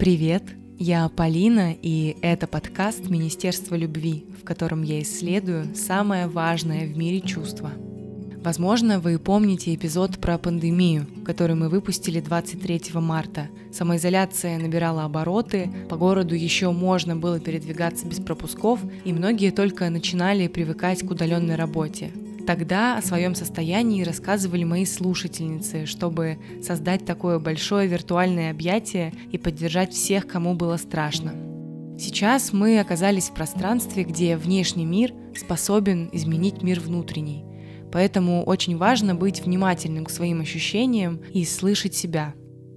Привет, 0.00 0.44
я 0.78 1.10
Полина, 1.10 1.74
и 1.74 2.16
это 2.22 2.46
подкаст 2.46 3.10
Министерства 3.10 3.74
любви, 3.74 4.24
в 4.40 4.46
котором 4.46 4.82
я 4.82 5.02
исследую 5.02 5.74
самое 5.74 6.26
важное 6.26 6.86
в 6.86 6.96
мире 6.96 7.20
чувство. 7.20 7.70
Возможно, 8.42 8.98
вы 8.98 9.18
помните 9.18 9.74
эпизод 9.74 10.16
про 10.16 10.38
пандемию, 10.38 11.06
который 11.26 11.54
мы 11.54 11.68
выпустили 11.68 12.20
23 12.20 12.80
марта. 12.94 13.48
Самоизоляция 13.74 14.58
набирала 14.58 15.04
обороты, 15.04 15.70
по 15.90 15.98
городу 15.98 16.34
еще 16.34 16.70
можно 16.70 17.14
было 17.14 17.38
передвигаться 17.38 18.06
без 18.06 18.20
пропусков, 18.20 18.80
и 19.04 19.12
многие 19.12 19.50
только 19.50 19.90
начинали 19.90 20.48
привыкать 20.48 21.06
к 21.06 21.10
удаленной 21.10 21.56
работе. 21.56 22.10
Тогда 22.50 22.98
о 22.98 23.02
своем 23.02 23.36
состоянии 23.36 24.02
рассказывали 24.02 24.64
мои 24.64 24.84
слушательницы, 24.84 25.86
чтобы 25.86 26.38
создать 26.60 27.06
такое 27.06 27.38
большое 27.38 27.86
виртуальное 27.86 28.50
объятие 28.50 29.14
и 29.30 29.38
поддержать 29.38 29.92
всех, 29.92 30.26
кому 30.26 30.54
было 30.54 30.76
страшно. 30.76 31.32
Сейчас 31.96 32.52
мы 32.52 32.80
оказались 32.80 33.28
в 33.28 33.34
пространстве, 33.34 34.02
где 34.02 34.36
внешний 34.36 34.84
мир 34.84 35.14
способен 35.36 36.10
изменить 36.10 36.60
мир 36.64 36.80
внутренний. 36.80 37.44
Поэтому 37.92 38.42
очень 38.42 38.76
важно 38.76 39.14
быть 39.14 39.44
внимательным 39.44 40.04
к 40.04 40.10
своим 40.10 40.40
ощущениям 40.40 41.20
и 41.32 41.44
слышать 41.44 41.94
себя. 41.94 42.34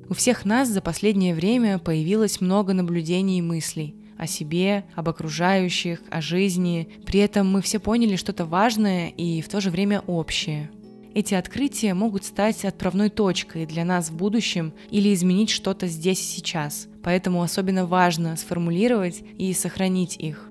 У 0.07 0.13
всех 0.13 0.45
нас 0.45 0.69
за 0.69 0.81
последнее 0.81 1.33
время 1.33 1.79
появилось 1.79 2.41
много 2.41 2.73
наблюдений 2.73 3.39
и 3.39 3.41
мыслей 3.41 3.95
о 4.23 4.27
себе, 4.27 4.85
об 4.95 5.09
окружающих, 5.09 6.01
о 6.09 6.21
жизни. 6.21 6.87
При 7.05 7.19
этом 7.19 7.51
мы 7.51 7.61
все 7.61 7.79
поняли 7.79 8.15
что-то 8.15 8.45
важное 8.45 9.09
и 9.09 9.41
в 9.41 9.49
то 9.49 9.59
же 9.59 9.69
время 9.69 10.01
общее. 10.07 10.71
Эти 11.13 11.33
открытия 11.35 11.93
могут 11.93 12.23
стать 12.23 12.63
отправной 12.63 13.09
точкой 13.09 13.65
для 13.65 13.83
нас 13.83 14.09
в 14.09 14.15
будущем 14.15 14.73
или 14.89 15.13
изменить 15.13 15.49
что-то 15.49 15.87
здесь 15.87 16.21
и 16.21 16.37
сейчас. 16.37 16.87
Поэтому 17.03 17.43
особенно 17.43 17.85
важно 17.85 18.37
сформулировать 18.37 19.21
и 19.37 19.53
сохранить 19.53 20.15
их. 20.17 20.49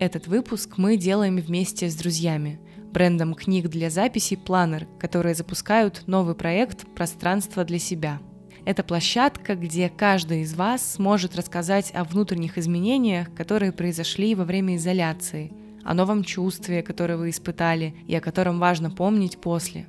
Этот 0.00 0.26
выпуск 0.26 0.76
мы 0.76 0.96
делаем 0.96 1.36
вместе 1.36 1.88
с 1.88 1.94
друзьями, 1.94 2.60
брендом 2.92 3.34
книг 3.34 3.68
для 3.68 3.90
записи 3.90 4.34
Planner, 4.34 4.86
которые 4.98 5.36
запускают 5.36 6.02
новый 6.08 6.34
проект 6.34 6.84
«Пространство 6.96 7.64
для 7.64 7.78
себя». 7.78 8.20
Это 8.64 8.82
площадка, 8.82 9.56
где 9.56 9.90
каждый 9.90 10.40
из 10.40 10.54
вас 10.54 10.94
сможет 10.94 11.36
рассказать 11.36 11.92
о 11.94 12.04
внутренних 12.04 12.56
изменениях, 12.56 13.32
которые 13.34 13.72
произошли 13.72 14.34
во 14.34 14.44
время 14.44 14.76
изоляции, 14.76 15.52
о 15.82 15.92
новом 15.92 16.24
чувстве, 16.24 16.82
которое 16.82 17.18
вы 17.18 17.28
испытали 17.28 17.94
и 18.06 18.14
о 18.14 18.22
котором 18.22 18.58
важно 18.58 18.90
помнить 18.90 19.38
после. 19.38 19.86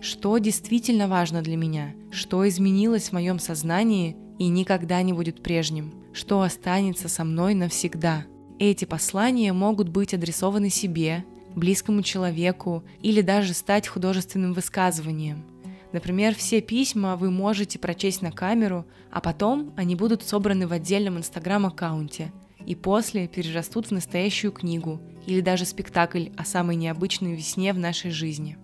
Что 0.00 0.38
действительно 0.38 1.08
важно 1.08 1.42
для 1.42 1.56
меня, 1.56 1.94
что 2.10 2.48
изменилось 2.48 3.10
в 3.10 3.12
моем 3.12 3.38
сознании 3.38 4.16
и 4.38 4.48
никогда 4.48 5.02
не 5.02 5.12
будет 5.12 5.42
прежним, 5.42 5.92
что 6.14 6.40
останется 6.40 7.08
со 7.08 7.22
мной 7.22 7.54
навсегда. 7.54 8.24
Эти 8.58 8.86
послания 8.86 9.52
могут 9.52 9.90
быть 9.90 10.14
адресованы 10.14 10.70
себе, 10.70 11.24
близкому 11.54 12.02
человеку 12.02 12.82
или 13.02 13.20
даже 13.20 13.52
стать 13.52 13.88
художественным 13.88 14.54
высказыванием– 14.54 15.44
Например, 15.92 16.34
все 16.34 16.60
письма 16.60 17.16
вы 17.16 17.30
можете 17.30 17.78
прочесть 17.78 18.22
на 18.22 18.32
камеру, 18.32 18.86
а 19.10 19.20
потом 19.20 19.72
они 19.76 19.94
будут 19.94 20.22
собраны 20.22 20.66
в 20.66 20.72
отдельном 20.72 21.18
инстаграм-аккаунте 21.18 22.32
и 22.66 22.74
после 22.74 23.28
перерастут 23.28 23.86
в 23.86 23.90
настоящую 23.92 24.52
книгу 24.52 25.00
или 25.26 25.40
даже 25.40 25.64
спектакль 25.64 26.28
о 26.36 26.44
самой 26.44 26.76
необычной 26.76 27.34
весне 27.34 27.72
в 27.72 27.78
нашей 27.78 28.10
жизни. 28.10 28.58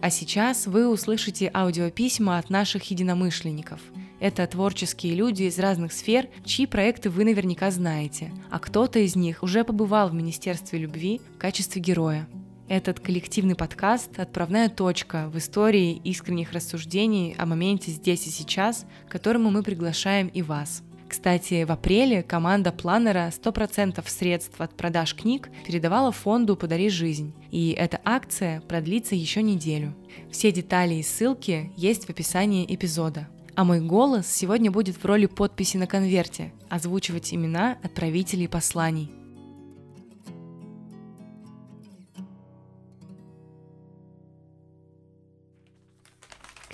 А 0.00 0.10
сейчас 0.10 0.66
вы 0.66 0.88
услышите 0.88 1.50
аудиописьма 1.54 2.38
от 2.38 2.50
наших 2.50 2.90
единомышленников. 2.90 3.80
Это 4.18 4.46
творческие 4.46 5.14
люди 5.14 5.44
из 5.44 5.58
разных 5.58 5.92
сфер, 5.92 6.28
чьи 6.44 6.66
проекты 6.66 7.08
вы 7.08 7.24
наверняка 7.24 7.70
знаете, 7.70 8.32
а 8.50 8.58
кто-то 8.58 8.98
из 8.98 9.14
них 9.14 9.42
уже 9.42 9.62
побывал 9.62 10.08
в 10.08 10.14
Министерстве 10.14 10.80
любви 10.80 11.20
в 11.36 11.38
качестве 11.38 11.80
героя. 11.80 12.26
Этот 12.72 13.00
коллективный 13.00 13.54
подкаст– 13.54 14.08
отправная 14.18 14.70
точка 14.70 15.28
в 15.28 15.36
истории 15.36 16.00
искренних 16.04 16.52
рассуждений 16.54 17.34
о 17.36 17.44
моменте 17.44 17.90
здесь 17.90 18.26
и 18.26 18.30
сейчас, 18.30 18.86
к 19.06 19.12
которому 19.12 19.50
мы 19.50 19.62
приглашаем 19.62 20.28
и 20.28 20.40
вас. 20.40 20.82
Кстати, 21.06 21.64
в 21.64 21.70
апреле 21.70 22.22
команда 22.22 22.72
планера 22.72 23.30
100% 23.30 24.02
средств 24.08 24.58
от 24.58 24.74
продаж 24.74 25.14
книг 25.14 25.50
передавала 25.66 26.12
фонду 26.12 26.56
«Подари 26.56 26.88
жизнь», 26.88 27.34
и 27.50 27.76
эта 27.78 28.00
акция 28.06 28.62
продлится 28.62 29.14
еще 29.14 29.42
неделю. 29.42 29.94
Все 30.30 30.50
детали 30.50 30.94
и 30.94 31.02
ссылки 31.02 31.70
есть 31.76 32.06
в 32.06 32.08
описании 32.08 32.64
эпизода. 32.74 33.28
А 33.54 33.64
мой 33.64 33.82
голос 33.82 34.26
сегодня 34.26 34.70
будет 34.70 34.96
в 34.96 35.04
роли 35.04 35.26
подписи 35.26 35.76
на 35.76 35.86
конверте, 35.86 36.54
озвучивать 36.70 37.34
имена 37.34 37.76
отправителей 37.82 38.48
посланий– 38.48 39.12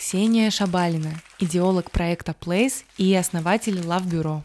Ксения 0.09 0.49
Шабалина, 0.49 1.11
идеолог 1.39 1.91
проекта 1.91 2.33
Place 2.33 2.85
и 2.97 3.15
основатель 3.15 3.79
Love 3.79 4.07
Bureau. 4.11 4.41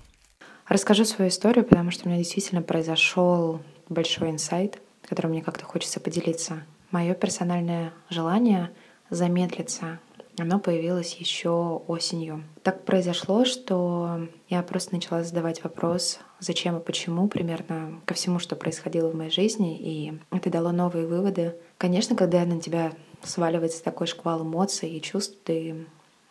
Расскажу 0.68 1.06
свою 1.06 1.30
историю, 1.30 1.64
потому 1.64 1.90
что 1.90 2.04
у 2.04 2.10
меня 2.10 2.18
действительно 2.18 2.62
произошел 2.62 3.62
большой 3.88 4.32
инсайт, 4.32 4.82
которым 5.08 5.32
мне 5.32 5.42
как-то 5.42 5.64
хочется 5.64 6.02
поделиться. 6.02 6.64
Мое 6.92 7.14
персональное 7.14 7.94
желание 8.10 8.72
замедлиться, 9.10 10.02
оно 10.38 10.60
появилось 10.60 11.14
еще 11.14 11.82
осенью. 11.88 12.44
Так 12.62 12.84
произошло, 12.84 13.46
что 13.46 14.28
я 14.50 14.64
просто 14.64 14.94
начала 14.94 15.24
задавать 15.24 15.64
вопрос, 15.64 16.20
зачем 16.42 16.78
и 16.78 16.84
почему 16.84 17.30
примерно 17.30 18.02
ко 18.06 18.16
всему, 18.16 18.40
что 18.40 18.58
происходило 18.58 19.08
в 19.08 19.16
моей 19.16 19.32
жизни, 19.32 19.78
и 19.80 20.20
это 20.30 20.50
дало 20.50 20.74
новые 20.74 21.08
выводы. 21.08 21.56
Конечно, 21.78 22.18
когда 22.18 22.44
на 22.44 22.60
тебя 22.60 22.92
сваливается 23.24 23.84
такой 23.84 24.08
шквал 24.08 24.44
эмоций 24.44 24.90
и 24.90 25.02
чувств, 25.02 25.38
ты, 25.44 25.86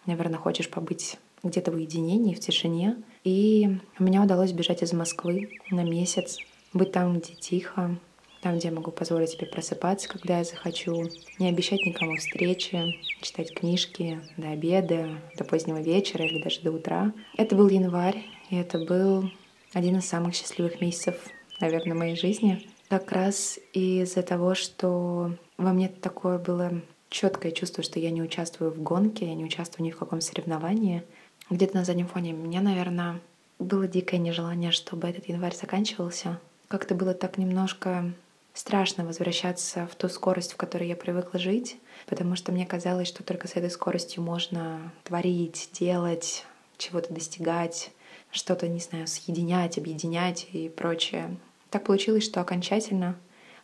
наверное, 0.06 0.38
хочешь 0.38 0.70
побыть 0.70 1.19
где-то 1.42 1.72
в 1.72 1.75
уединении, 1.75 2.34
в 2.34 2.41
тишине. 2.41 2.97
И 3.25 3.78
меня 3.98 4.22
удалось 4.22 4.53
бежать 4.53 4.82
из 4.82 4.92
Москвы 4.92 5.50
на 5.70 5.82
месяц, 5.82 6.38
быть 6.72 6.92
там, 6.92 7.19
где 7.19 7.34
тихо, 7.34 7.98
там, 8.42 8.58
где 8.58 8.69
я 8.69 8.75
могу 8.75 8.91
позволить 8.91 9.30
себе 9.30 9.47
просыпаться, 9.47 10.08
когда 10.08 10.38
я 10.38 10.44
захочу, 10.44 11.08
не 11.38 11.48
обещать 11.48 11.84
никому 11.86 12.16
встречи, 12.16 12.97
читать 13.20 13.54
книжки 13.54 14.20
до 14.36 14.50
обеда, 14.50 15.09
до 15.36 15.44
позднего 15.44 15.80
вечера 15.80 16.24
или 16.24 16.42
даже 16.42 16.60
до 16.60 16.72
утра. 16.72 17.12
Это 17.36 17.54
был 17.54 17.69
январь, 17.69 18.24
и 18.50 18.56
это 18.56 18.78
был 18.78 19.30
один 19.72 19.98
из 19.98 20.06
самых 20.06 20.34
счастливых 20.34 20.80
месяцев, 20.80 21.14
наверное, 21.60 21.97
моей 21.97 22.16
жизни. 22.16 22.66
Как 22.88 23.12
раз 23.12 23.59
из-за 23.72 24.22
того, 24.22 24.54
что 24.54 25.36
во 25.62 25.72
мне 25.72 25.88
такое 25.88 26.38
было 26.38 26.72
четкое 27.08 27.52
чувство, 27.52 27.82
что 27.82 27.98
я 27.98 28.10
не 28.10 28.22
участвую 28.22 28.70
в 28.70 28.82
гонке, 28.82 29.26
я 29.26 29.34
не 29.34 29.44
участвую 29.44 29.86
ни 29.86 29.90
в 29.90 29.98
каком 29.98 30.20
соревновании. 30.20 31.02
Где-то 31.50 31.76
на 31.76 31.84
заднем 31.84 32.08
фоне 32.08 32.32
меня, 32.32 32.60
наверное, 32.60 33.20
было 33.58 33.86
дикое 33.86 34.18
нежелание, 34.18 34.72
чтобы 34.72 35.08
этот 35.08 35.28
январь 35.28 35.54
заканчивался. 35.54 36.40
Как-то 36.68 36.94
было 36.94 37.14
так 37.14 37.38
немножко 37.38 38.12
страшно 38.54 39.04
возвращаться 39.04 39.86
в 39.86 39.94
ту 39.94 40.08
скорость, 40.08 40.52
в 40.52 40.56
которой 40.56 40.88
я 40.88 40.96
привыкла 40.96 41.38
жить, 41.38 41.76
потому 42.06 42.36
что 42.36 42.52
мне 42.52 42.66
казалось, 42.66 43.08
что 43.08 43.22
только 43.22 43.48
с 43.48 43.56
этой 43.56 43.70
скоростью 43.70 44.22
можно 44.22 44.92
творить, 45.04 45.70
делать, 45.72 46.44
чего-то 46.76 47.12
достигать, 47.12 47.92
что-то, 48.30 48.68
не 48.68 48.80
знаю, 48.80 49.06
съединять, 49.06 49.78
объединять 49.78 50.48
и 50.52 50.68
прочее. 50.68 51.36
Так 51.70 51.84
получилось, 51.84 52.24
что 52.24 52.40
окончательно 52.40 53.16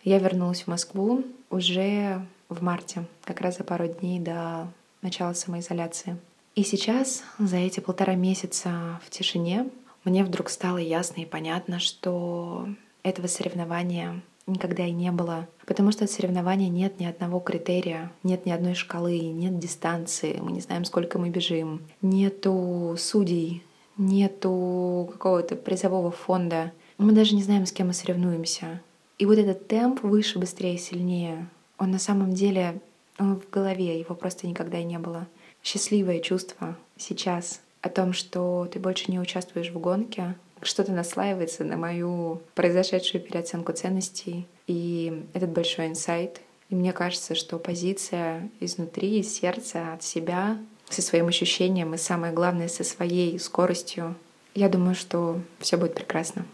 я 0.09 0.19
вернулась 0.19 0.63
в 0.63 0.69
Москву 0.69 1.23
уже 1.51 2.27
в 2.49 2.63
марте, 2.63 3.05
как 3.25 3.41
раз 3.43 3.59
за 3.59 3.65
пару 3.65 3.87
дней 3.89 4.19
до 4.19 4.69
начала 5.03 5.35
самоизоляции. 5.35 6.17
И 6.55 6.65
сейчас, 6.65 7.23
за 7.39 7.59
эти 7.59 7.81
полтора 7.81 8.15
месяца 8.15 9.01
в 9.05 9.11
тишине, 9.11 9.69
мне 10.05 10.25
вдруг 10.25 10.49
стало 10.49 10.78
ясно 10.78 11.21
и 11.21 11.27
понятно, 11.27 11.78
что 11.78 12.66
этого 13.03 13.27
соревнования 13.27 14.22
никогда 14.47 14.87
и 14.87 14.93
не 14.93 15.13
было. 15.13 15.47
Потому 15.66 15.93
что 15.93 16.05
от 16.05 16.11
соревнования 16.11 16.71
нет 16.71 16.99
ни 16.99 17.04
одного 17.04 17.39
критерия, 17.39 18.11
нет 18.22 18.47
ни 18.47 18.51
одной 18.51 18.75
шкалы, 18.75 19.21
нет 19.21 19.59
дистанции, 19.59 20.39
мы 20.41 20.53
не 20.53 20.61
знаем, 20.61 20.87
сколько 20.87 21.19
мы 21.19 21.28
бежим, 21.28 21.83
нету 22.01 22.97
судей, 22.99 23.63
нету 23.99 25.11
какого-то 25.13 25.54
призового 25.54 26.11
фонда. 26.11 26.72
Мы 26.97 27.13
даже 27.13 27.34
не 27.34 27.43
знаем, 27.43 27.66
с 27.66 27.72
кем 27.72 27.89
мы 27.89 27.93
соревнуемся. 27.93 28.81
И 29.18 29.26
вот 29.26 29.38
этот 29.38 29.66
темп 29.68 30.03
выше, 30.03 30.38
быстрее, 30.38 30.78
сильнее, 30.78 31.48
он 31.76 31.91
на 31.91 31.98
самом 31.98 32.32
деле 32.32 32.80
он 33.18 33.41
в 33.41 33.50
голове, 33.50 33.98
его 33.98 34.15
просто 34.15 34.47
никогда 34.47 34.78
и 34.78 34.84
не 34.84 34.98
было. 34.98 35.26
Счастливое 35.62 36.20
чувство 36.20 36.76
сейчас 36.97 37.60
о 37.82 37.88
том, 37.88 38.12
что 38.12 38.68
ты 38.72 38.78
больше 38.78 39.10
не 39.10 39.18
участвуешь 39.18 39.70
в 39.70 39.78
гонке, 39.78 40.36
что-то 40.62 40.92
наслаивается 40.92 41.65
на 41.65 41.76
мою 41.76 42.42
произошедшую 42.54 43.22
переоценку 43.22 43.72
ценностей. 43.72 44.47
И 44.66 45.24
этот 45.32 45.50
большой 45.50 45.86
инсайт. 45.86 46.41
И 46.68 46.74
мне 46.74 46.92
кажется, 46.92 47.34
что 47.34 47.59
позиция 47.59 48.50
изнутри, 48.60 49.20
из 49.20 49.32
сердца, 49.32 49.94
от 49.94 50.03
себя, 50.03 50.59
со 50.88 51.03
своим 51.03 51.28
ощущением 51.28 51.94
и 51.94 51.98
самое 51.98 52.32
главное, 52.32 52.68
со 52.68 52.84
своей 52.84 53.38
скоростью 53.38 54.15
Я 54.54 54.68
думаю, 54.68 54.94
что 54.94 55.41
все 55.60 55.76
будет 55.76 55.94
прекрасно. 55.94 56.44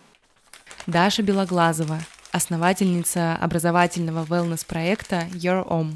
Даша 0.87 1.23
Белоглазова, 1.23 1.99
основательница 2.35 3.37
образовательного 3.37 4.25
wellness-проекта 4.25 5.29
Your 5.33 5.67
Om. 5.69 5.93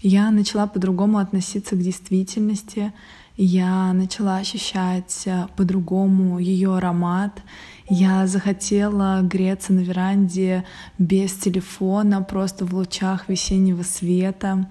Я 0.00 0.30
начала 0.30 0.66
по-другому 0.66 1.18
относиться 1.18 1.76
к 1.76 1.82
действительности, 1.82 2.92
я 3.36 3.92
начала 3.92 4.36
ощущать 4.36 5.22
э, 5.26 5.46
по-другому 5.56 6.38
ее 6.38 6.76
аромат. 6.76 7.42
Я 7.88 8.26
захотела 8.26 9.20
греться 9.22 9.72
на 9.72 9.80
веранде 9.80 10.64
без 10.98 11.32
телефона, 11.34 12.22
просто 12.22 12.64
в 12.64 12.72
лучах 12.74 13.28
весеннего 13.28 13.82
света. 13.82 14.66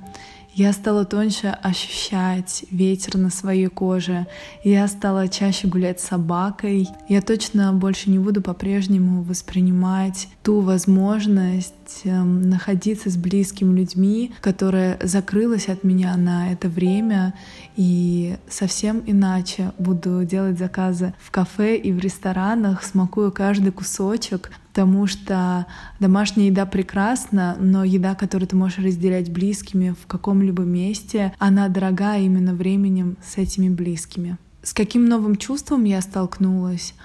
Я 0.55 0.71
стала 0.71 1.03
тоньше 1.03 1.47
ощущать 1.47 2.65
ветер 2.69 3.17
на 3.17 3.31
своей 3.31 3.67
коже. 3.67 4.27
Я 4.63 4.87
стала 4.87 5.27
чаще 5.27 5.67
гулять 5.67 5.99
с 5.99 6.09
собакой. 6.09 6.87
Я 7.09 7.23
точно 7.23 7.73
больше 7.73 8.11
не 8.11 8.19
буду 8.19 8.43
по-прежнему 8.43 9.23
воспринимать 9.23 10.27
ту 10.43 10.59
возможность 10.59 11.73
эм, 12.03 12.49
находиться 12.49 13.09
с 13.09 13.17
близкими 13.17 13.77
людьми, 13.77 14.33
которая 14.41 14.99
закрылась 15.01 15.69
от 15.69 15.83
меня 15.83 16.15
на 16.17 16.51
это 16.51 16.69
время. 16.69 17.33
И 17.75 18.37
совсем 18.49 19.03
иначе 19.05 19.71
буду 19.77 20.23
делать 20.25 20.57
заказы 20.57 21.13
в 21.19 21.31
кафе 21.31 21.77
и 21.77 21.91
в 21.91 21.99
ресторанах, 21.99 22.83
смакую 22.83 23.31
каждый 23.31 23.71
кусочек, 23.71 24.51
потому 24.69 25.05
что 25.07 25.65
домашняя 25.99 26.47
еда 26.47 26.65
прекрасна, 26.65 27.55
но 27.59 27.83
еда, 27.83 28.15
которую 28.15 28.47
ты 28.47 28.55
можешь 28.55 28.79
разделять 28.79 29.31
близкими 29.31 29.95
в 30.01 30.07
каком-либо 30.07 30.63
месте, 30.63 31.33
она 31.37 31.67
дорога 31.69 32.17
именно 32.17 32.53
временем 32.53 33.17
с 33.23 33.37
этими 33.37 33.69
близкими. 33.69 34.37
С 34.63 34.73
каким 34.73 35.05
новым 35.05 35.35
чувством 35.35 35.83
я 35.83 36.01
столкнулась? 36.01 36.95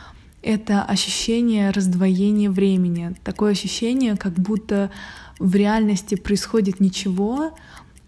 Это 0.43 0.83
ощущение 0.83 1.71
раздвоения 1.71 2.51
времени. 2.51 3.15
Такое 3.25 3.53
ощущение, 3.53 4.17
как 4.17 4.35
будто 4.35 4.91
в 5.39 5.55
реальности 5.55 6.15
происходит 6.15 6.81
ничего, 6.81 7.57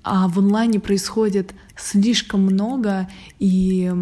а 0.03 0.29
в 0.29 0.39
онлайне 0.39 0.81
происходит 0.81 1.55
слишком 1.77 2.43
много, 2.43 3.09
и 3.39 3.93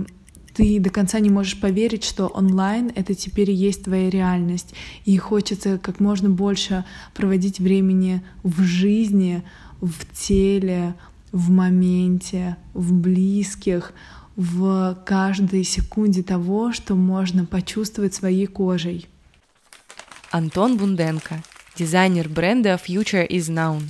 ты 0.54 0.80
до 0.80 0.90
конца 0.90 1.20
не 1.20 1.30
можешь 1.30 1.60
поверить, 1.60 2.04
что 2.04 2.26
онлайн— 2.26 2.90
это 2.94 3.14
теперь 3.14 3.50
и 3.50 3.54
есть 3.54 3.84
твоя 3.84 4.10
реальность. 4.10 4.74
И 5.04 5.16
хочется 5.16 5.78
как 5.78 6.00
можно 6.00 6.28
больше 6.28 6.84
проводить 7.14 7.60
времени 7.60 8.22
в 8.42 8.62
жизни, 8.62 9.42
в 9.80 10.04
теле, 10.12 10.94
в 11.32 11.50
моменте, 11.50 12.56
в 12.74 12.92
близких, 12.92 13.92
в 14.38 14.96
каждой 15.04 15.64
секунде 15.64 16.22
того, 16.22 16.72
что 16.72 16.94
можно 16.94 17.44
почувствовать 17.44 18.14
своей 18.14 18.46
кожей. 18.46 19.08
Антон 20.30 20.76
Бунденко, 20.76 21.42
дизайнер 21.76 22.28
бренда 22.28 22.80
Future 22.82 23.28
is 23.28 23.50
Noun. 23.50 23.82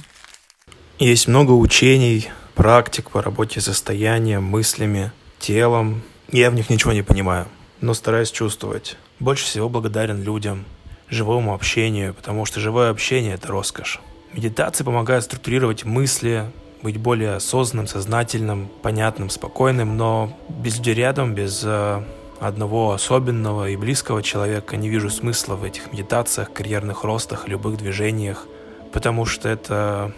Есть 0.98 1.28
много 1.28 1.52
учений, 1.52 2.28
практик 2.54 3.10
по 3.10 3.20
работе 3.20 3.60
с 3.60 3.64
состоянием, 3.64 4.42
мыслями, 4.42 5.12
телом, 5.38 6.02
я 6.32 6.50
в 6.50 6.54
них 6.54 6.70
ничего 6.70 6.94
не 6.94 7.02
понимаю, 7.02 7.46
но 7.82 7.92
стараюсь 7.92 8.30
чувствовать. 8.30 8.96
Больше 9.20 9.44
всего 9.44 9.68
благодарен 9.68 10.22
людям, 10.22 10.64
живому 11.10 11.52
общению, 11.52 12.14
потому 12.14 12.46
что 12.46 12.58
живое 12.58 12.88
общение– 12.88 13.34
это 13.34 13.48
роскошь. 13.48 14.00
Медитация 14.32 14.86
помогает 14.86 15.24
структурировать 15.24 15.84
мысли, 15.84 16.50
быть 16.82 16.96
более 16.96 17.34
осознанным, 17.34 17.86
сознательным, 17.86 18.68
понятным, 18.82 19.30
спокойным, 19.30 19.96
но 19.96 20.36
без 20.48 20.78
людей 20.78 20.94
рядом, 20.94 21.34
без 21.34 21.62
э, 21.64 22.02
одного 22.40 22.92
особенного 22.92 23.68
и 23.68 23.76
близкого 23.76 24.22
человека 24.22 24.76
не 24.76 24.88
вижу 24.88 25.10
смысла 25.10 25.54
в 25.56 25.64
этих 25.64 25.92
медитациях, 25.92 26.52
карьерных 26.52 27.04
ростах, 27.04 27.48
любых 27.48 27.76
движениях, 27.78 28.46
потому 28.92 29.24
что 29.24 29.48
это 29.48 30.12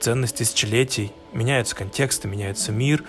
ценность 0.00 0.36
тысячелетий. 0.36 1.12
Меняются 1.32 1.74
контексты, 1.74 2.28
меняется 2.28 2.70
мир, 2.70 3.02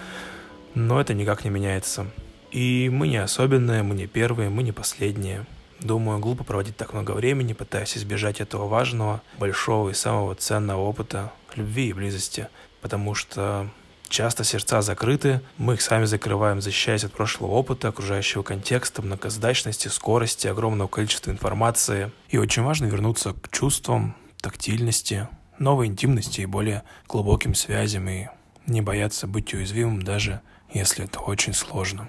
но 0.73 1.01
это 1.01 1.13
никак 1.13 1.43
не 1.43 1.49
меняется 1.49 2.07
и 2.55 2.89
мы 2.89 3.09
не 3.09 3.17
особенные, 3.17 3.83
мы 3.83 3.95
не 3.95 4.07
первые, 4.07 4.49
мы 4.49 4.63
не 4.63 4.71
последние. 4.71 5.45
Думаю, 5.81 6.19
глупо 6.19 6.45
проводить 6.45 6.77
так 6.77 6.93
много 6.93 7.11
времени, 7.11 7.51
пытаясь 7.51 7.97
избежать 7.97 8.39
этого 8.39 8.65
важного, 8.65 9.21
большого 9.37 9.89
и 9.89 9.93
самого 9.93 10.35
ценного 10.35 10.79
опыта 10.79 11.33
любви 11.55 11.89
и 11.89 11.93
близости, 11.93 12.47
потому 12.85 13.15
что 13.15 13.67
часто 14.09 14.43
сердца 14.43 14.83
закрыты, 14.83 15.41
мы 15.57 15.73
их 15.73 15.81
сами 15.81 16.05
закрываем, 16.05 16.61
защищаясь 16.61 17.03
от 17.03 17.13
прошлого 17.13 17.53
опыта, 17.53 17.87
окружающего 17.87 18.43
контекста, 18.43 19.01
многозадачности, 19.01 19.87
скорости, 19.87 20.45
огромного 20.45 20.87
количества 20.87 21.31
информации. 21.31 22.11
И 22.29 22.37
очень 22.37 22.61
важно 22.61 22.85
вернуться 22.85 23.33
к 23.33 23.49
чувствам, 23.49 24.15
тактильности, 24.39 25.27
новой 25.57 25.87
интимности 25.87 26.41
и 26.41 26.45
более 26.45 26.83
глубоким 27.07 27.55
связям, 27.55 28.07
и 28.07 28.27
не 28.67 28.81
бояться 28.81 29.25
быть 29.25 29.51
уязвимым, 29.55 30.03
даже 30.03 30.41
если 30.71 31.05
это 31.05 31.21
очень 31.21 31.55
сложно. 31.55 32.07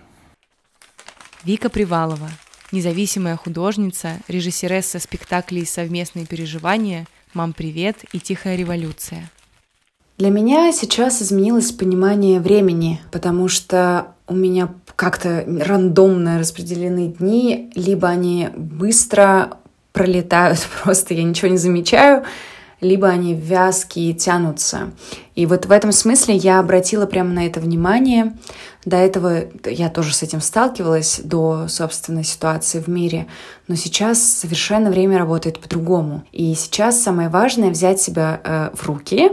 Вика 1.42 1.70
Привалова, 1.70 2.28
независимая 2.70 3.38
художница, 3.38 4.20
режиссересса 4.28 4.98
спектаклей 4.98 5.64
«Совместные 5.64 6.26
переживания», 6.26 7.06
«Мам, 7.32 7.54
привет» 7.54 8.04
и 8.12 8.20
«Тихая 8.20 8.56
революция». 8.56 9.30
Для 10.18 10.30
меня 10.30 10.72
сейчас 10.72 11.20
изменилось 11.20 11.72
понимание 11.72 12.40
времени, 12.40 13.02
потому 13.12 13.48
что 13.48 14.14
у 14.26 14.34
меня 14.34 14.70
как-то 14.96 15.44
рандомно 15.46 16.38
распределены 16.38 17.08
дни, 17.08 17.70
либо 17.74 18.08
они 18.08 18.48
быстро 18.56 19.58
пролетают, 19.92 20.66
просто 20.82 21.12
я 21.12 21.22
ничего 21.22 21.50
не 21.50 21.58
замечаю, 21.58 22.24
либо 22.80 23.08
они 23.08 23.34
вязкие, 23.34 24.14
тянутся. 24.14 24.90
И 25.34 25.44
вот 25.44 25.66
в 25.66 25.70
этом 25.70 25.92
смысле 25.92 26.34
я 26.34 26.60
обратила 26.60 27.04
прямо 27.04 27.30
на 27.30 27.46
это 27.46 27.60
внимание. 27.60 28.34
До 28.86 28.96
этого 28.96 29.44
я 29.66 29.90
тоже 29.90 30.14
с 30.14 30.22
этим 30.22 30.40
сталкивалась, 30.40 31.20
до 31.22 31.68
собственной 31.68 32.24
ситуации 32.24 32.80
в 32.80 32.88
мире. 32.88 33.26
Но 33.68 33.74
сейчас 33.74 34.22
совершенно 34.22 34.90
время 34.90 35.18
работает 35.18 35.58
по-другому. 35.58 36.24
И 36.32 36.54
сейчас 36.54 37.02
самое 37.02 37.28
важное 37.28 37.70
взять 37.70 38.00
себя 38.00 38.40
э, 38.42 38.70
в 38.74 38.86
руки, 38.86 39.32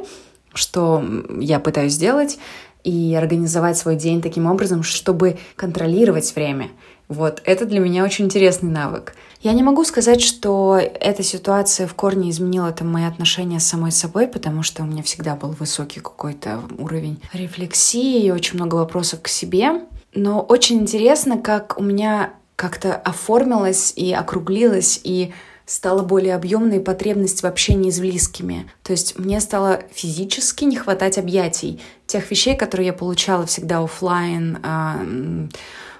что 0.54 1.04
я 1.40 1.60
пытаюсь 1.60 1.94
сделать, 1.94 2.38
и 2.84 3.16
организовать 3.16 3.78
свой 3.78 3.96
день 3.96 4.22
таким 4.22 4.46
образом, 4.46 4.84
чтобы 4.84 5.38
контролировать 5.56 6.36
время. 6.36 6.70
Вот, 7.08 7.42
это 7.46 7.66
для 7.66 7.80
меня 7.80 8.04
очень 8.04 8.26
интересный 8.26 8.70
навык. 8.70 9.16
Я 9.42 9.54
не 9.54 9.62
могу 9.62 9.84
сказать, 9.84 10.22
что 10.22 10.77
эта 10.77 11.22
ситуация 11.22 11.86
в 11.86 11.94
корне 11.96 12.30
изменила 12.30 12.72
там 12.72 12.92
мои 12.92 13.04
отношения 13.04 13.60
с 13.60 13.68
самой 13.68 13.92
собой, 13.92 14.27
потому 14.27 14.63
что 14.63 14.84
у 14.84 14.86
меня 14.86 15.04
всегда 15.04 15.36
был 15.36 15.50
высокий 15.50 16.00
какой-то 16.00 16.62
уровень 16.77 17.22
рефлексии 17.34 18.24
и 18.24 18.32
очень 18.32 18.56
много 18.56 18.75
вопросов 18.75 19.22
к 19.22 19.27
себе. 19.27 19.82
Но 20.16 20.42
очень 20.42 20.80
интересно, 20.80 21.38
как 21.38 21.77
у 21.77 21.84
меня 21.84 22.34
как-то 22.56 22.96
оформилась 22.96 23.94
и 23.96 24.13
округлилась 24.13 25.01
и 25.04 25.34
стала 25.65 26.03
более 26.03 26.36
объемной 26.36 26.79
потребность 26.79 27.41
в 27.41 27.46
общении 27.46 27.89
с 27.89 28.00
близкими. 28.00 28.70
То 28.84 28.91
есть 28.91 29.17
мне 29.17 29.39
стало 29.39 29.82
физически 29.93 30.65
не 30.65 30.75
хватать 30.75 31.17
объятий, 31.17 31.79
тех 32.05 32.29
вещей, 32.29 32.55
которые 32.55 32.88
я 32.88 32.93
получала 32.93 33.46
всегда 33.46 33.79
офлайн, 33.79 34.60
а, 34.63 35.00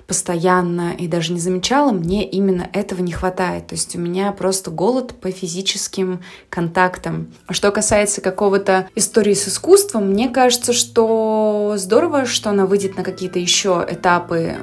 постоянно 0.08 0.94
и 0.98 1.08
даже 1.08 1.34
не 1.34 1.40
замечала, 1.40 1.92
мне 1.92 2.28
именно 2.28 2.70
этого 2.74 3.02
не 3.02 3.12
хватает. 3.12 3.68
То 3.68 3.76
есть 3.76 3.96
у 3.96 4.00
меня 4.00 4.32
просто 4.32 4.72
голод 4.72 5.14
по 5.20 5.32
физическим 5.32 6.22
контактам. 6.50 7.34
А 7.48 7.54
что 7.54 7.72
касается 7.72 8.22
какого-то 8.22 8.88
истории 8.96 9.34
с 9.34 9.48
искусством, 9.48 10.10
мне 10.10 10.30
кажется, 10.30 10.74
что 10.74 11.74
здорово, 11.78 12.26
что 12.26 12.50
она 12.50 12.66
выйдет 12.66 12.98
на 12.98 13.04
какие-то 13.04 13.40
еще 13.40 13.86
этапы 13.90 14.56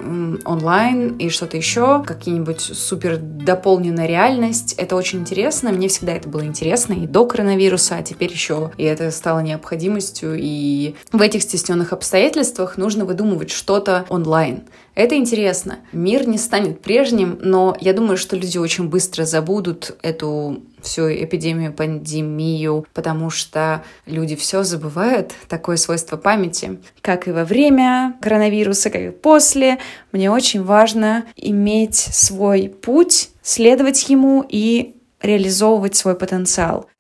онлайн 0.45 1.17
и 1.17 1.29
что-то 1.29 1.57
еще, 1.57 2.03
какие-нибудь 2.05 2.61
супер 2.61 3.19
дополненная 3.19 4.07
реальность. 4.07 4.75
Это 4.75 4.97
очень 4.97 5.21
интересно. 5.21 5.71
Мне 5.73 5.89
всегда 5.89 6.13
это 6.13 6.29
было 6.29 6.45
интересно 6.45 6.93
и 6.93 7.07
до 7.07 7.27
коронавируса, 7.27 7.97
а 7.97 8.03
теперь 8.03 8.33
еще 8.33 8.73
и 8.77 8.85
это 8.85 9.11
стало 9.11 9.41
необходимостью. 9.41 10.37
И 10.39 10.95
в 11.13 11.21
этих 11.21 11.43
стесненных 11.43 11.93
обстоятельствах 11.93 12.77
нужно 12.77 13.05
выдумывать 13.05 13.51
что-то 13.51 14.07
онлайн. 14.09 14.65
Это 15.01 15.17
интересно. 15.17 15.79
Мир 15.93 16.29
не 16.29 16.37
станет 16.37 16.83
прежним, 16.83 17.39
но 17.41 17.75
я 17.81 17.95
думаю, 17.95 18.19
что 18.19 18.37
люди 18.37 18.59
очень 18.59 18.91
быстро 18.91 19.25
забудут 19.25 19.97
эту 20.03 20.63
всю 20.83 21.11
эпидемию, 21.11 21.73
пандемию, 21.73 22.85
потому 22.93 23.31
что 23.31 23.83
люди 24.05 24.37
все 24.37 24.63
забывают, 24.63 25.33
такое 25.49 25.79
свойство 25.79 26.19
памяти. 26.19 26.83
Как 27.01 27.29
и 27.29 27.33
во 27.33 27.47
время 27.47 28.19
коронавируса, 28.21 28.91
как 28.91 29.01
и 29.01 29.09
после, 29.09 29.79
мне 30.13 30.31
очень 30.31 30.63
важно 30.63 31.25
иметь 31.35 31.97
свой 31.97 32.69
путь, 32.69 33.31
следовать 33.41 34.07
ему 34.11 34.45
и 34.47 34.97
реализовывать 35.23 35.97
свой 35.97 36.15
потенциал. 36.15 36.91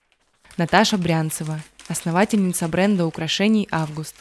Наташа 0.56 0.96
Брянцева, 0.96 1.60
основательница 1.86 2.66
бренда 2.66 3.04
украшений 3.04 3.68
«Август». 3.70 4.14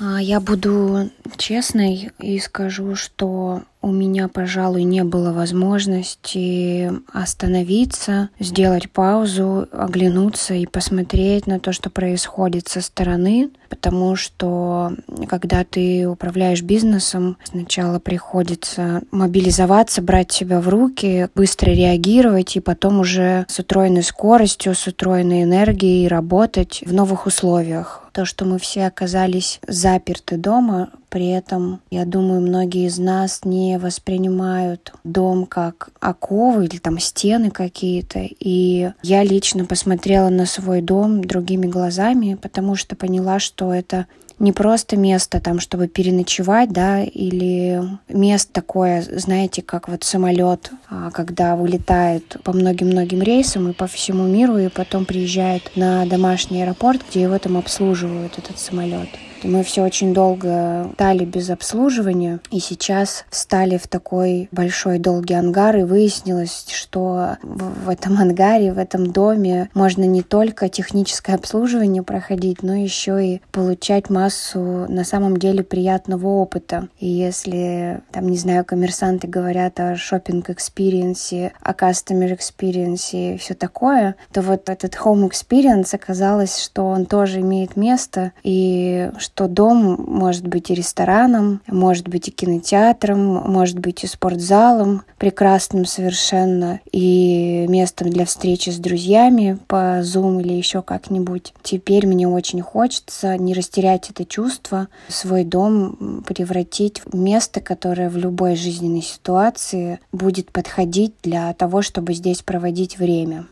А, 0.00 0.20
я 0.20 0.40
буду 0.40 1.10
честной 1.36 2.10
и 2.18 2.38
скажу, 2.38 2.94
что 2.96 3.62
у 3.84 3.92
меня, 3.92 4.28
пожалуй, 4.28 4.84
не 4.84 5.04
было 5.04 5.32
возможности 5.32 6.90
остановиться, 7.12 8.30
сделать 8.40 8.90
паузу, 8.90 9.68
оглянуться 9.72 10.54
и 10.54 10.64
посмотреть 10.64 11.46
на 11.46 11.60
то, 11.60 11.72
что 11.72 11.90
происходит 11.90 12.66
со 12.66 12.80
стороны, 12.80 13.50
потому 13.68 14.16
что 14.16 14.92
когда 15.28 15.64
ты 15.64 16.08
управляешь 16.08 16.62
бизнесом, 16.62 17.36
сначала 17.44 17.98
приходится 17.98 19.02
мобилизоваться, 19.10 20.00
брать 20.00 20.32
себя 20.32 20.62
в 20.62 20.68
руки, 20.68 21.28
быстро 21.34 21.70
реагировать 21.70 22.56
и 22.56 22.60
потом 22.60 23.00
уже 23.00 23.44
с 23.48 23.58
утроенной 23.58 24.02
скоростью, 24.02 24.74
с 24.74 24.86
утроенной 24.86 25.42
энергией 25.42 26.08
работать 26.08 26.82
в 26.86 26.94
новых 26.94 27.26
условиях. 27.26 28.00
То, 28.12 28.24
что 28.24 28.44
мы 28.44 28.58
все 28.58 28.86
оказались 28.86 29.60
заперты 29.66 30.36
дома, 30.36 30.90
при 31.14 31.28
этом, 31.28 31.80
я 31.92 32.04
думаю, 32.04 32.40
многие 32.40 32.88
из 32.88 32.98
нас 32.98 33.44
не 33.44 33.78
воспринимают 33.78 34.92
дом 35.04 35.46
как 35.46 35.90
оковы 36.00 36.64
или 36.64 36.78
там 36.78 36.98
стены 36.98 37.52
какие-то. 37.52 38.18
И 38.40 38.90
я 39.00 39.22
лично 39.22 39.64
посмотрела 39.64 40.28
на 40.28 40.44
свой 40.44 40.80
дом 40.80 41.22
другими 41.22 41.66
глазами, 41.66 42.34
потому 42.34 42.74
что 42.74 42.96
поняла, 42.96 43.38
что 43.38 43.72
это 43.72 44.06
не 44.40 44.50
просто 44.50 44.96
место 44.96 45.38
там, 45.38 45.60
чтобы 45.60 45.86
переночевать, 45.86 46.72
да, 46.72 47.04
или 47.04 47.80
место 48.08 48.52
такое, 48.52 49.02
знаете, 49.02 49.62
как 49.62 49.88
вот 49.88 50.02
самолет, 50.02 50.72
а, 50.90 51.12
когда 51.12 51.54
вылетает 51.54 52.38
по 52.42 52.52
многим-многим 52.52 53.22
рейсам 53.22 53.70
и 53.70 53.72
по 53.72 53.86
всему 53.86 54.24
миру, 54.24 54.58
и 54.58 54.66
потом 54.66 55.04
приезжает 55.04 55.76
на 55.76 56.06
домашний 56.06 56.64
аэропорт, 56.64 57.02
где 57.08 57.22
его 57.22 57.38
там 57.38 57.56
обслуживают, 57.56 58.36
этот 58.36 58.58
самолет. 58.58 59.10
Мы 59.44 59.62
все 59.62 59.82
очень 59.82 60.14
долго 60.14 60.90
стали 60.94 61.24
без 61.24 61.50
обслуживания, 61.50 62.40
и 62.50 62.60
сейчас 62.60 63.24
стали 63.30 63.76
в 63.76 63.86
такой 63.88 64.48
большой 64.52 64.98
долгий 64.98 65.34
ангар, 65.34 65.76
и 65.76 65.82
выяснилось, 65.82 66.66
что 66.68 67.36
в 67.42 67.88
этом 67.90 68.18
ангаре, 68.18 68.72
в 68.72 68.78
этом 68.78 69.12
доме 69.12 69.68
можно 69.74 70.04
не 70.04 70.22
только 70.22 70.68
техническое 70.70 71.34
обслуживание 71.34 72.02
проходить, 72.02 72.62
но 72.62 72.74
еще 72.74 73.24
и 73.24 73.42
получать 73.52 74.08
массу 74.08 74.86
на 74.88 75.04
самом 75.04 75.36
деле 75.36 75.62
приятного 75.62 76.26
опыта. 76.28 76.88
И 76.98 77.06
если, 77.06 78.00
там, 78.12 78.28
не 78.28 78.38
знаю, 78.38 78.64
коммерсанты 78.64 79.28
говорят 79.28 79.78
о 79.78 79.96
шопинг 79.96 80.50
experience 80.50 81.43
е 81.43 81.52
о 81.60 81.72
customer 81.72 82.34
experience 82.34 83.10
и 83.12 83.36
все 83.36 83.54
такое, 83.54 84.16
то 84.32 84.40
вот 84.40 84.70
этот 84.70 84.94
home 84.94 85.28
experience 85.28 85.94
оказалось, 85.94 86.58
что 86.62 86.86
он 86.86 87.04
тоже 87.04 87.40
имеет 87.40 87.76
место, 87.76 88.32
и 88.42 89.10
что 89.18 89.33
что 89.34 89.48
дом 89.48 89.96
может 89.98 90.46
быть 90.46 90.70
и 90.70 90.74
рестораном, 90.74 91.60
может 91.66 92.06
быть 92.06 92.28
и 92.28 92.30
кинотеатром, 92.30 93.18
может 93.18 93.80
быть 93.80 94.04
и 94.04 94.06
спортзалом, 94.06 95.02
прекрасным 95.18 95.86
совершенно, 95.86 96.78
и 96.92 97.66
местом 97.68 98.10
для 98.10 98.26
встречи 98.26 98.70
с 98.70 98.76
друзьями 98.76 99.58
по 99.66 100.02
Zoom 100.02 100.40
или 100.40 100.52
еще 100.52 100.82
как-нибудь. 100.82 101.52
Теперь 101.64 102.06
мне 102.06 102.28
очень 102.28 102.60
хочется 102.60 103.36
не 103.36 103.54
растерять 103.54 104.08
это 104.08 104.24
чувство, 104.24 104.86
свой 105.08 105.42
дом 105.42 106.22
превратить 106.24 107.02
в 107.04 107.16
место, 107.16 107.60
которое 107.60 108.10
в 108.10 108.16
любой 108.16 108.54
жизненной 108.54 109.02
ситуации 109.02 109.98
будет 110.12 110.52
подходить 110.52 111.12
для 111.24 111.52
того, 111.54 111.82
чтобы 111.82 112.14
здесь 112.14 112.42
проводить 112.42 112.98
время. 112.98 113.46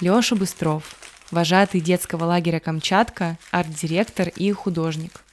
Лёша 0.00 0.34
Быстров, 0.34 0.82
вожатый 1.34 1.80
детского 1.80 2.24
лагеря 2.24 2.60
«Камчатка», 2.60 3.36
арт-директор 3.50 4.28
и 4.28 4.50
художник. 4.52 5.23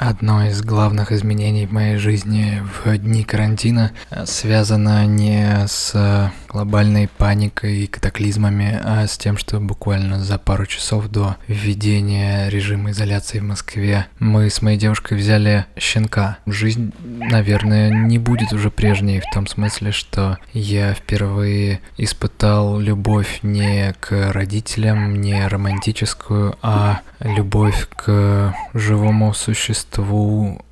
Одно 0.00 0.46
из 0.46 0.62
главных 0.62 1.12
изменений 1.12 1.66
в 1.66 1.72
моей 1.72 1.98
жизни 1.98 2.62
в 2.82 2.96
дни 2.96 3.22
карантина 3.22 3.92
связано 4.24 5.04
не 5.04 5.66
с 5.68 6.32
глобальной 6.48 7.06
паникой 7.06 7.80
и 7.80 7.86
катаклизмами, 7.86 8.80
а 8.82 9.06
с 9.06 9.18
тем, 9.18 9.36
что 9.36 9.60
буквально 9.60 10.18
за 10.18 10.38
пару 10.38 10.64
часов 10.64 11.08
до 11.08 11.36
введения 11.48 12.48
режима 12.48 12.92
изоляции 12.92 13.40
в 13.40 13.44
Москве 13.44 14.06
мы 14.18 14.48
с 14.48 14.62
моей 14.62 14.78
девушкой 14.78 15.18
взяли 15.18 15.66
щенка. 15.78 16.38
Жизнь, 16.46 16.94
наверное, 17.04 17.90
не 17.90 18.16
будет 18.16 18.54
уже 18.54 18.70
прежней 18.70 19.20
в 19.20 19.34
том 19.34 19.46
смысле, 19.46 19.92
что 19.92 20.38
я 20.54 20.94
впервые 20.94 21.82
испытал 21.98 22.80
любовь 22.80 23.40
не 23.42 23.94
к 24.00 24.32
родителям, 24.32 25.20
не 25.20 25.46
романтическую, 25.46 26.56
а 26.62 27.02
любовь 27.20 27.86
к 27.94 28.54
живому 28.72 29.34
существу, 29.34 29.89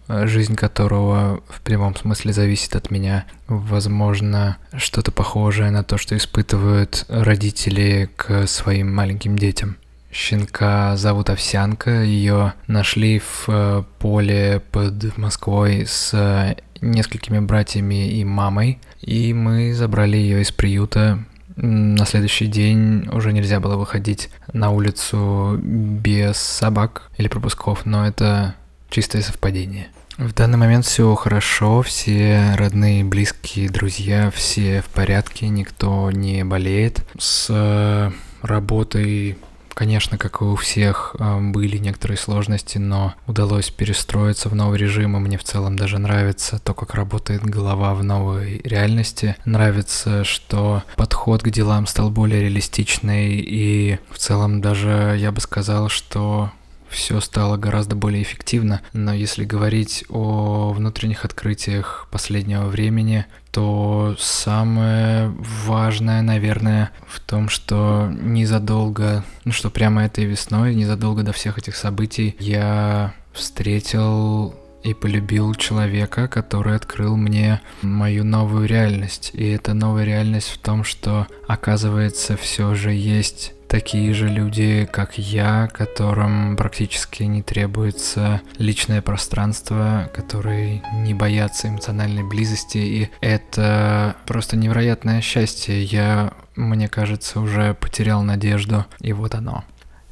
жизнь 0.08 0.54
которого 0.56 1.42
в 1.48 1.60
прямом 1.60 1.94
смысле 1.96 2.32
зависит 2.32 2.76
от 2.76 2.90
меня. 2.90 3.24
Возможно, 3.46 4.56
что-то 4.76 5.12
похожее 5.12 5.70
на 5.70 5.84
то, 5.84 5.98
что 5.98 6.16
испытывают 6.16 7.04
родители 7.08 8.10
к 8.16 8.46
своим 8.46 8.94
маленьким 8.94 9.38
детям. 9.38 9.76
Щенка 10.10 10.96
зовут 10.96 11.28
Овсянка, 11.28 12.02
ее 12.02 12.54
нашли 12.66 13.18
в 13.18 13.44
э, 13.48 13.82
поле 13.98 14.62
под 14.72 15.18
Москвой 15.18 15.84
с 15.86 16.56
несколькими 16.80 17.40
братьями 17.40 18.08
и 18.08 18.24
мамой, 18.24 18.80
и 19.02 19.34
мы 19.34 19.74
забрали 19.74 20.16
ее 20.16 20.40
из 20.40 20.50
приюта 20.50 21.18
на 21.60 22.06
следующий 22.06 22.46
день 22.46 23.08
уже 23.10 23.32
нельзя 23.32 23.58
было 23.58 23.76
выходить 23.76 24.30
на 24.52 24.70
улицу 24.70 25.58
без 25.60 26.36
собак 26.36 27.10
или 27.16 27.26
пропусков, 27.26 27.84
но 27.84 28.06
это 28.06 28.54
чистое 28.90 29.22
совпадение. 29.22 29.88
В 30.16 30.34
данный 30.34 30.58
момент 30.58 30.84
все 30.84 31.14
хорошо, 31.14 31.82
все 31.82 32.54
родные, 32.56 33.04
близкие, 33.04 33.70
друзья, 33.70 34.32
все 34.32 34.82
в 34.82 34.86
порядке, 34.86 35.48
никто 35.48 36.10
не 36.10 36.44
болеет. 36.44 37.04
С 37.18 38.12
работой 38.42 39.38
Конечно, 39.78 40.18
как 40.18 40.40
и 40.40 40.44
у 40.44 40.56
всех, 40.56 41.14
а, 41.20 41.38
были 41.38 41.78
некоторые 41.78 42.18
сложности, 42.18 42.78
но 42.78 43.14
удалось 43.28 43.70
перестроиться 43.70 44.48
в 44.48 44.54
новый 44.56 44.76
режим, 44.76 45.16
и 45.16 45.20
мне 45.20 45.38
в 45.38 45.44
целом 45.44 45.76
даже 45.76 45.98
нравится 46.00 46.58
то, 46.58 46.74
как 46.74 46.94
работает 46.94 47.44
голова 47.44 47.94
в 47.94 48.02
новой 48.02 48.60
реальности. 48.64 49.36
Нравится, 49.44 50.24
что 50.24 50.82
подход 50.96 51.44
к 51.44 51.50
делам 51.50 51.86
стал 51.86 52.10
более 52.10 52.40
реалистичный, 52.40 53.36
и 53.36 54.00
в 54.10 54.18
целом 54.18 54.60
даже 54.60 55.16
я 55.16 55.30
бы 55.30 55.40
сказал, 55.40 55.88
что 55.88 56.50
все 56.90 57.20
стало 57.20 57.56
гораздо 57.56 57.96
более 57.96 58.22
эффективно. 58.22 58.80
Но 58.92 59.12
если 59.12 59.44
говорить 59.44 60.04
о 60.08 60.72
внутренних 60.72 61.24
открытиях 61.24 62.08
последнего 62.10 62.66
времени, 62.66 63.26
то 63.50 64.16
самое 64.18 65.34
важное, 65.66 66.22
наверное, 66.22 66.90
в 67.06 67.20
том, 67.20 67.48
что 67.48 68.08
незадолго, 68.10 69.24
ну 69.44 69.52
что 69.52 69.70
прямо 69.70 70.04
этой 70.04 70.24
весной, 70.24 70.74
незадолго 70.74 71.22
до 71.22 71.32
всех 71.32 71.58
этих 71.58 71.76
событий 71.76 72.36
я 72.38 73.14
встретил 73.32 74.54
и 74.82 74.94
полюбил 74.94 75.54
человека, 75.54 76.28
который 76.28 76.76
открыл 76.76 77.16
мне 77.16 77.60
мою 77.82 78.24
новую 78.24 78.66
реальность. 78.66 79.30
И 79.34 79.48
эта 79.48 79.74
новая 79.74 80.04
реальность 80.04 80.48
в 80.48 80.58
том, 80.58 80.84
что 80.84 81.26
оказывается 81.46 82.36
все 82.36 82.74
же 82.74 82.92
есть 82.92 83.54
такие 83.68 84.12
же 84.14 84.28
люди, 84.28 84.88
как 84.90 85.18
я, 85.18 85.68
которым 85.68 86.56
практически 86.56 87.22
не 87.24 87.42
требуется 87.42 88.40
личное 88.56 89.02
пространство, 89.02 90.10
которые 90.14 90.82
не 90.94 91.14
боятся 91.14 91.68
эмоциональной 91.68 92.24
близости, 92.24 92.78
и 92.78 93.10
это 93.20 94.16
просто 94.26 94.56
невероятное 94.56 95.20
счастье. 95.20 95.82
Я, 95.82 96.32
мне 96.56 96.88
кажется, 96.88 97.40
уже 97.40 97.74
потерял 97.74 98.22
надежду, 98.22 98.86
и 99.00 99.12
вот 99.12 99.34
оно. 99.34 99.64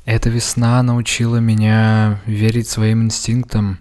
Эта 0.04 0.30
весна 0.30 0.82
научила 0.82 1.38
меня 1.38 2.20
верить 2.26 2.68
своим 2.68 3.04
инстинктам 3.04 3.80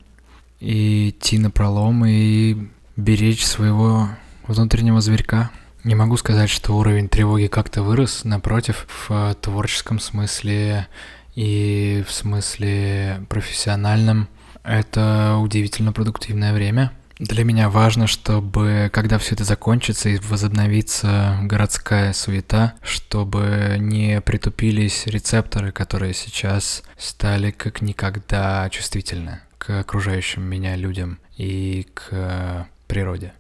и 0.60 1.10
идти 1.10 1.38
на 1.38 1.51
пролом 1.51 2.03
и 2.05 2.70
беречь 2.96 3.46
своего 3.46 4.10
внутреннего 4.48 5.01
зверька. 5.01 5.51
Не 5.85 5.93
могу 5.93 6.17
сказать, 6.17 6.49
что 6.49 6.75
уровень 6.75 7.07
тревоги 7.07 7.45
как-то 7.45 7.83
вырос, 7.83 8.23
напротив, 8.23 8.87
в 9.07 9.35
творческом 9.39 9.99
смысле 9.99 10.87
и 11.35 12.03
в 12.07 12.11
смысле 12.11 13.23
профессиональном. 13.29 14.27
Это 14.63 15.37
удивительно 15.39 15.93
продуктивное 15.93 16.53
время. 16.53 16.91
Для 17.19 17.43
меня 17.43 17.69
важно, 17.69 18.07
чтобы, 18.07 18.89
когда 18.91 19.19
все 19.19 19.35
это 19.35 19.43
закончится 19.43 20.09
и 20.09 20.17
возобновится 20.17 21.37
городская 21.43 22.13
суета, 22.13 22.73
чтобы 22.81 23.77
не 23.77 24.21
притупились 24.21 25.05
рецепторы, 25.05 25.71
которые 25.71 26.15
сейчас 26.15 26.81
стали 26.97 27.51
как 27.51 27.83
никогда 27.83 28.67
чувствительны 28.71 29.41
к 29.59 29.81
окружающим 29.81 30.41
меня 30.41 30.75
людям 30.77 31.19
и 31.37 31.85
к 31.93 32.67
природе. 32.87 33.33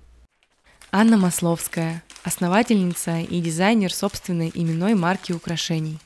Анна 0.97 1.17
Масловская, 1.17 2.03
основательница 2.23 3.19
и 3.19 3.41
дизайнер 3.41 3.93
собственной 3.93 4.49
именной 4.55 4.93
марки 4.95 5.33
украшений. 5.33 5.99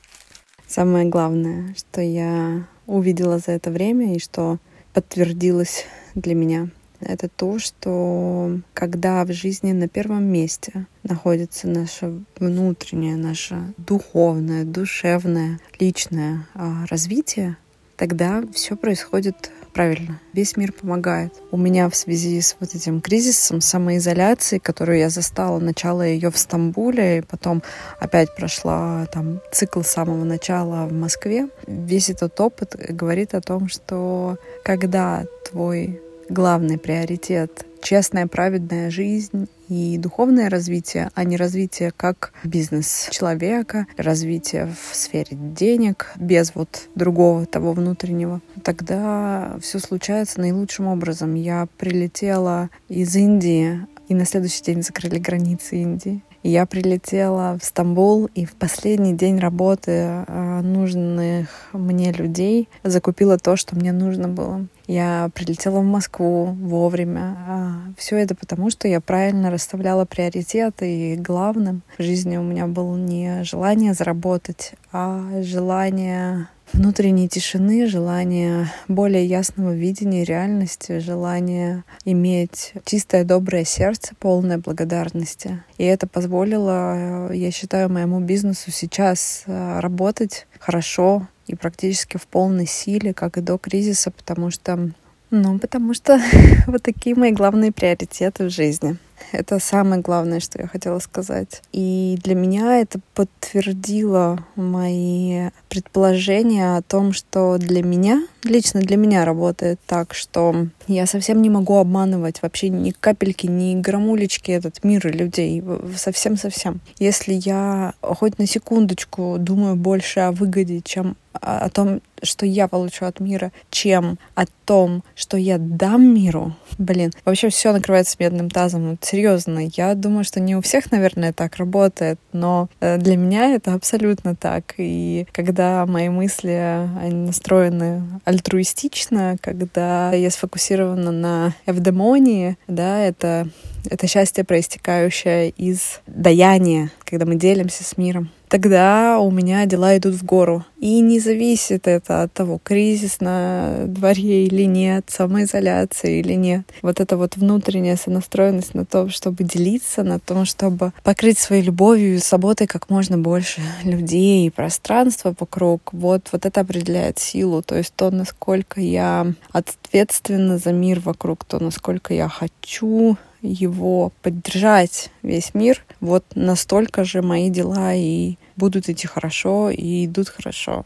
Самое 0.66 1.06
главное, 1.06 1.76
что 1.78 2.00
я 2.00 2.66
увидела 2.88 3.38
за 3.38 3.52
это 3.52 3.70
время 3.70 4.16
и 4.16 4.18
что 4.18 4.58
подтвердилось 4.92 5.84
для 6.16 6.34
меня, 6.34 6.70
это 6.98 7.28
то, 7.28 7.60
что 7.60 8.58
когда 8.74 9.24
в 9.24 9.32
жизни 9.32 9.70
на 9.70 9.86
первом 9.86 10.24
месте 10.24 10.86
находится 11.04 11.68
наше 11.68 12.24
внутреннее, 12.40 13.14
наше 13.14 13.72
духовное, 13.76 14.64
душевное, 14.64 15.60
личное 15.78 16.48
а, 16.52 16.84
развитие, 16.86 17.56
тогда 17.94 18.42
все 18.52 18.74
происходит 18.74 19.52
правильно. 19.72 20.20
Весь 20.32 20.56
мир 20.56 20.72
помогает. 20.72 21.32
У 21.50 21.56
меня 21.56 21.88
в 21.88 21.96
связи 21.96 22.40
с 22.40 22.56
вот 22.60 22.74
этим 22.74 23.00
кризисом 23.00 23.60
самоизоляции, 23.60 24.58
которую 24.58 24.98
я 24.98 25.10
застала, 25.10 25.58
начало 25.58 26.02
ее 26.02 26.30
в 26.30 26.38
Стамбуле, 26.38 27.18
и 27.18 27.22
потом 27.22 27.62
опять 27.98 28.34
прошла 28.36 29.06
там 29.12 29.40
цикл 29.52 29.82
самого 29.82 30.24
начала 30.24 30.86
в 30.86 30.92
Москве, 30.92 31.48
весь 31.66 32.10
этот 32.10 32.38
опыт 32.40 32.76
говорит 32.88 33.34
о 33.34 33.40
том, 33.40 33.68
что 33.68 34.38
когда 34.64 35.24
твой 35.48 36.00
главный 36.28 36.78
приоритет 36.78 37.66
честная, 37.82 38.26
праведная 38.26 38.90
жизнь 38.90 39.48
и 39.68 39.98
духовное 39.98 40.50
развитие, 40.50 41.10
а 41.14 41.24
не 41.24 41.36
развитие 41.36 41.92
как 41.96 42.32
бизнес 42.44 43.08
человека, 43.10 43.86
развитие 43.96 44.66
в 44.66 44.94
сфере 44.94 45.36
денег, 45.36 46.12
без 46.16 46.54
вот 46.54 46.88
другого 46.94 47.46
того 47.46 47.72
внутреннего, 47.72 48.40
тогда 48.64 49.56
все 49.60 49.78
случается 49.78 50.40
наилучшим 50.40 50.86
образом. 50.86 51.34
Я 51.34 51.68
прилетела 51.78 52.70
из 52.88 53.14
Индии, 53.16 53.86
и 54.08 54.14
на 54.14 54.24
следующий 54.24 54.64
день 54.64 54.82
закрыли 54.82 55.18
границы 55.18 55.76
Индии. 55.76 56.22
Я 56.42 56.64
прилетела 56.64 57.58
в 57.60 57.64
Стамбул 57.64 58.30
и 58.34 58.46
в 58.46 58.54
последний 58.54 59.12
день 59.12 59.38
работы 59.38 59.90
э, 59.90 60.60
нужных 60.62 61.68
мне 61.72 62.12
людей 62.12 62.68
закупила 62.82 63.36
то, 63.36 63.56
что 63.56 63.76
мне 63.76 63.92
нужно 63.92 64.26
было. 64.28 64.66
Я 64.90 65.30
прилетела 65.34 65.78
в 65.78 65.84
Москву 65.84 66.46
вовремя. 66.46 67.36
А 67.46 67.76
Все 67.96 68.16
это 68.16 68.34
потому, 68.34 68.70
что 68.70 68.88
я 68.88 69.00
правильно 69.00 69.48
расставляла 69.48 70.04
приоритеты. 70.04 71.12
И 71.12 71.16
главным 71.16 71.82
в 71.96 72.02
жизни 72.02 72.36
у 72.38 72.42
меня 72.42 72.66
было 72.66 72.96
не 72.96 73.44
желание 73.44 73.94
заработать, 73.94 74.72
а 74.90 75.42
желание 75.42 76.48
внутренней 76.72 77.28
тишины, 77.28 77.86
желание 77.86 78.66
более 78.88 79.24
ясного 79.24 79.72
видения 79.72 80.24
реальности, 80.24 80.98
желание 80.98 81.84
иметь 82.04 82.72
чистое 82.84 83.22
доброе 83.22 83.64
сердце, 83.64 84.14
полное 84.18 84.58
благодарности. 84.58 85.62
И 85.78 85.84
это 85.84 86.08
позволило, 86.08 87.32
я 87.32 87.52
считаю, 87.52 87.92
моему 87.92 88.18
бизнесу 88.18 88.72
сейчас 88.72 89.44
э, 89.46 89.78
работать 89.78 90.48
хорошо 90.58 91.28
и 91.50 91.56
практически 91.56 92.16
в 92.16 92.26
полной 92.26 92.66
силе, 92.66 93.12
как 93.12 93.36
и 93.36 93.40
до 93.40 93.58
кризиса, 93.58 94.10
потому 94.10 94.50
что 94.50 94.90
ну, 95.30 95.60
потому 95.60 95.94
что 95.94 96.20
вот 96.66 96.82
такие 96.82 97.14
мои 97.14 97.30
главные 97.30 97.70
приоритеты 97.70 98.46
в 98.46 98.50
жизни. 98.50 98.96
Это 99.32 99.58
самое 99.60 100.00
главное, 100.00 100.40
что 100.40 100.60
я 100.60 100.66
хотела 100.66 100.98
сказать. 100.98 101.62
И 101.72 102.18
для 102.22 102.34
меня 102.34 102.80
это 102.80 103.00
подтвердило 103.14 104.44
мои 104.56 105.50
предположения 105.68 106.76
о 106.76 106.82
том, 106.82 107.12
что 107.12 107.58
для 107.58 107.82
меня, 107.82 108.26
лично 108.42 108.80
для 108.80 108.96
меня 108.96 109.24
работает 109.24 109.78
так, 109.86 110.14
что 110.14 110.66
я 110.88 111.06
совсем 111.06 111.42
не 111.42 111.50
могу 111.50 111.76
обманывать 111.76 112.42
вообще 112.42 112.70
ни 112.70 112.90
капельки, 112.90 113.46
ни 113.46 113.80
грамулечки 113.80 114.50
этот 114.50 114.82
мир 114.82 115.06
и 115.06 115.12
людей. 115.12 115.62
Совсем-совсем. 115.96 116.80
Если 116.98 117.34
я 117.34 117.92
хоть 118.00 118.38
на 118.38 118.46
секундочку 118.46 119.36
думаю 119.38 119.76
больше 119.76 120.20
о 120.20 120.32
выгоде, 120.32 120.80
чем 120.80 121.16
о 121.32 121.68
том, 121.70 122.00
что 122.22 122.44
я 122.44 122.68
получу 122.68 123.06
от 123.06 123.20
мира, 123.20 123.52
чем 123.70 124.18
о 124.34 124.44
том, 124.64 125.02
что 125.14 125.36
я 125.36 125.58
дам 125.58 126.14
миру, 126.14 126.54
блин, 126.78 127.12
вообще 127.24 127.48
все 127.48 127.72
накрывается 127.72 128.16
медным 128.18 128.50
тазом. 128.50 128.90
Вот 128.90 129.04
серьезно, 129.04 129.68
я 129.74 129.94
думаю, 129.94 130.24
что 130.24 130.40
не 130.40 130.56
у 130.56 130.60
всех, 130.60 130.90
наверное, 130.90 131.32
так 131.32 131.56
работает, 131.56 132.18
но 132.32 132.68
э, 132.80 132.98
для 132.98 133.16
меня 133.16 133.54
это 133.54 133.74
абсолютно 133.74 134.36
так. 134.36 134.74
И 134.76 135.26
когда 135.32 135.86
мои 135.86 136.08
мысли, 136.08 136.88
они 137.00 137.26
настроены 137.26 138.02
альтруистично, 138.24 139.36
когда 139.40 140.12
я 140.12 140.30
сфокусирована 140.30 141.12
на 141.12 141.54
эвдемонии, 141.66 142.58
да, 142.66 143.00
это, 143.00 143.48
это 143.88 144.06
счастье, 144.06 144.44
проистекающее 144.44 145.50
из 145.50 146.00
даяния, 146.06 146.90
когда 147.04 147.24
мы 147.24 147.36
делимся 147.36 147.84
с 147.84 147.96
миром, 147.96 148.30
тогда 148.50 149.18
у 149.20 149.30
меня 149.30 149.64
дела 149.64 149.96
идут 149.96 150.14
в 150.16 150.24
гору. 150.24 150.64
И 150.78 151.00
не 151.00 151.20
зависит 151.20 151.86
это 151.86 152.22
от 152.22 152.32
того, 152.32 152.58
кризис 152.62 153.20
на 153.20 153.84
дворе 153.86 154.46
или 154.46 154.64
нет, 154.64 155.04
самоизоляция 155.08 156.20
или 156.20 156.34
нет. 156.34 156.66
Вот 156.82 157.00
эта 157.00 157.16
вот 157.16 157.36
внутренняя 157.36 157.96
сонастроенность 157.96 158.74
на 158.74 158.84
том, 158.84 159.08
чтобы 159.08 159.44
делиться, 159.44 160.02
на 160.02 160.18
том, 160.18 160.44
чтобы 160.44 160.92
покрыть 161.04 161.38
своей 161.38 161.62
любовью 161.62 162.14
и 162.14 162.18
заботой 162.18 162.66
как 162.66 162.90
можно 162.90 163.16
больше 163.16 163.60
людей 163.84 164.46
и 164.46 164.50
пространства 164.50 165.34
вокруг, 165.38 165.92
вот, 165.92 166.28
вот 166.32 166.44
это 166.44 166.60
определяет 166.60 167.18
силу. 167.18 167.62
То 167.62 167.76
есть 167.76 167.94
то, 167.94 168.10
насколько 168.10 168.80
я 168.80 169.32
ответственна 169.52 170.58
за 170.58 170.72
мир 170.72 170.98
вокруг, 171.00 171.44
то, 171.44 171.62
насколько 171.62 172.12
я 172.12 172.28
хочу 172.28 173.16
его 173.42 174.12
поддержать 174.22 175.10
весь 175.22 175.54
мир, 175.54 175.84
вот 176.00 176.24
настолько 176.34 177.04
же 177.04 177.22
мои 177.22 177.50
дела 177.50 177.94
и 177.94 178.36
будут 178.56 178.88
идти 178.88 179.06
хорошо, 179.06 179.70
и 179.70 180.06
идут 180.06 180.28
хорошо. 180.28 180.84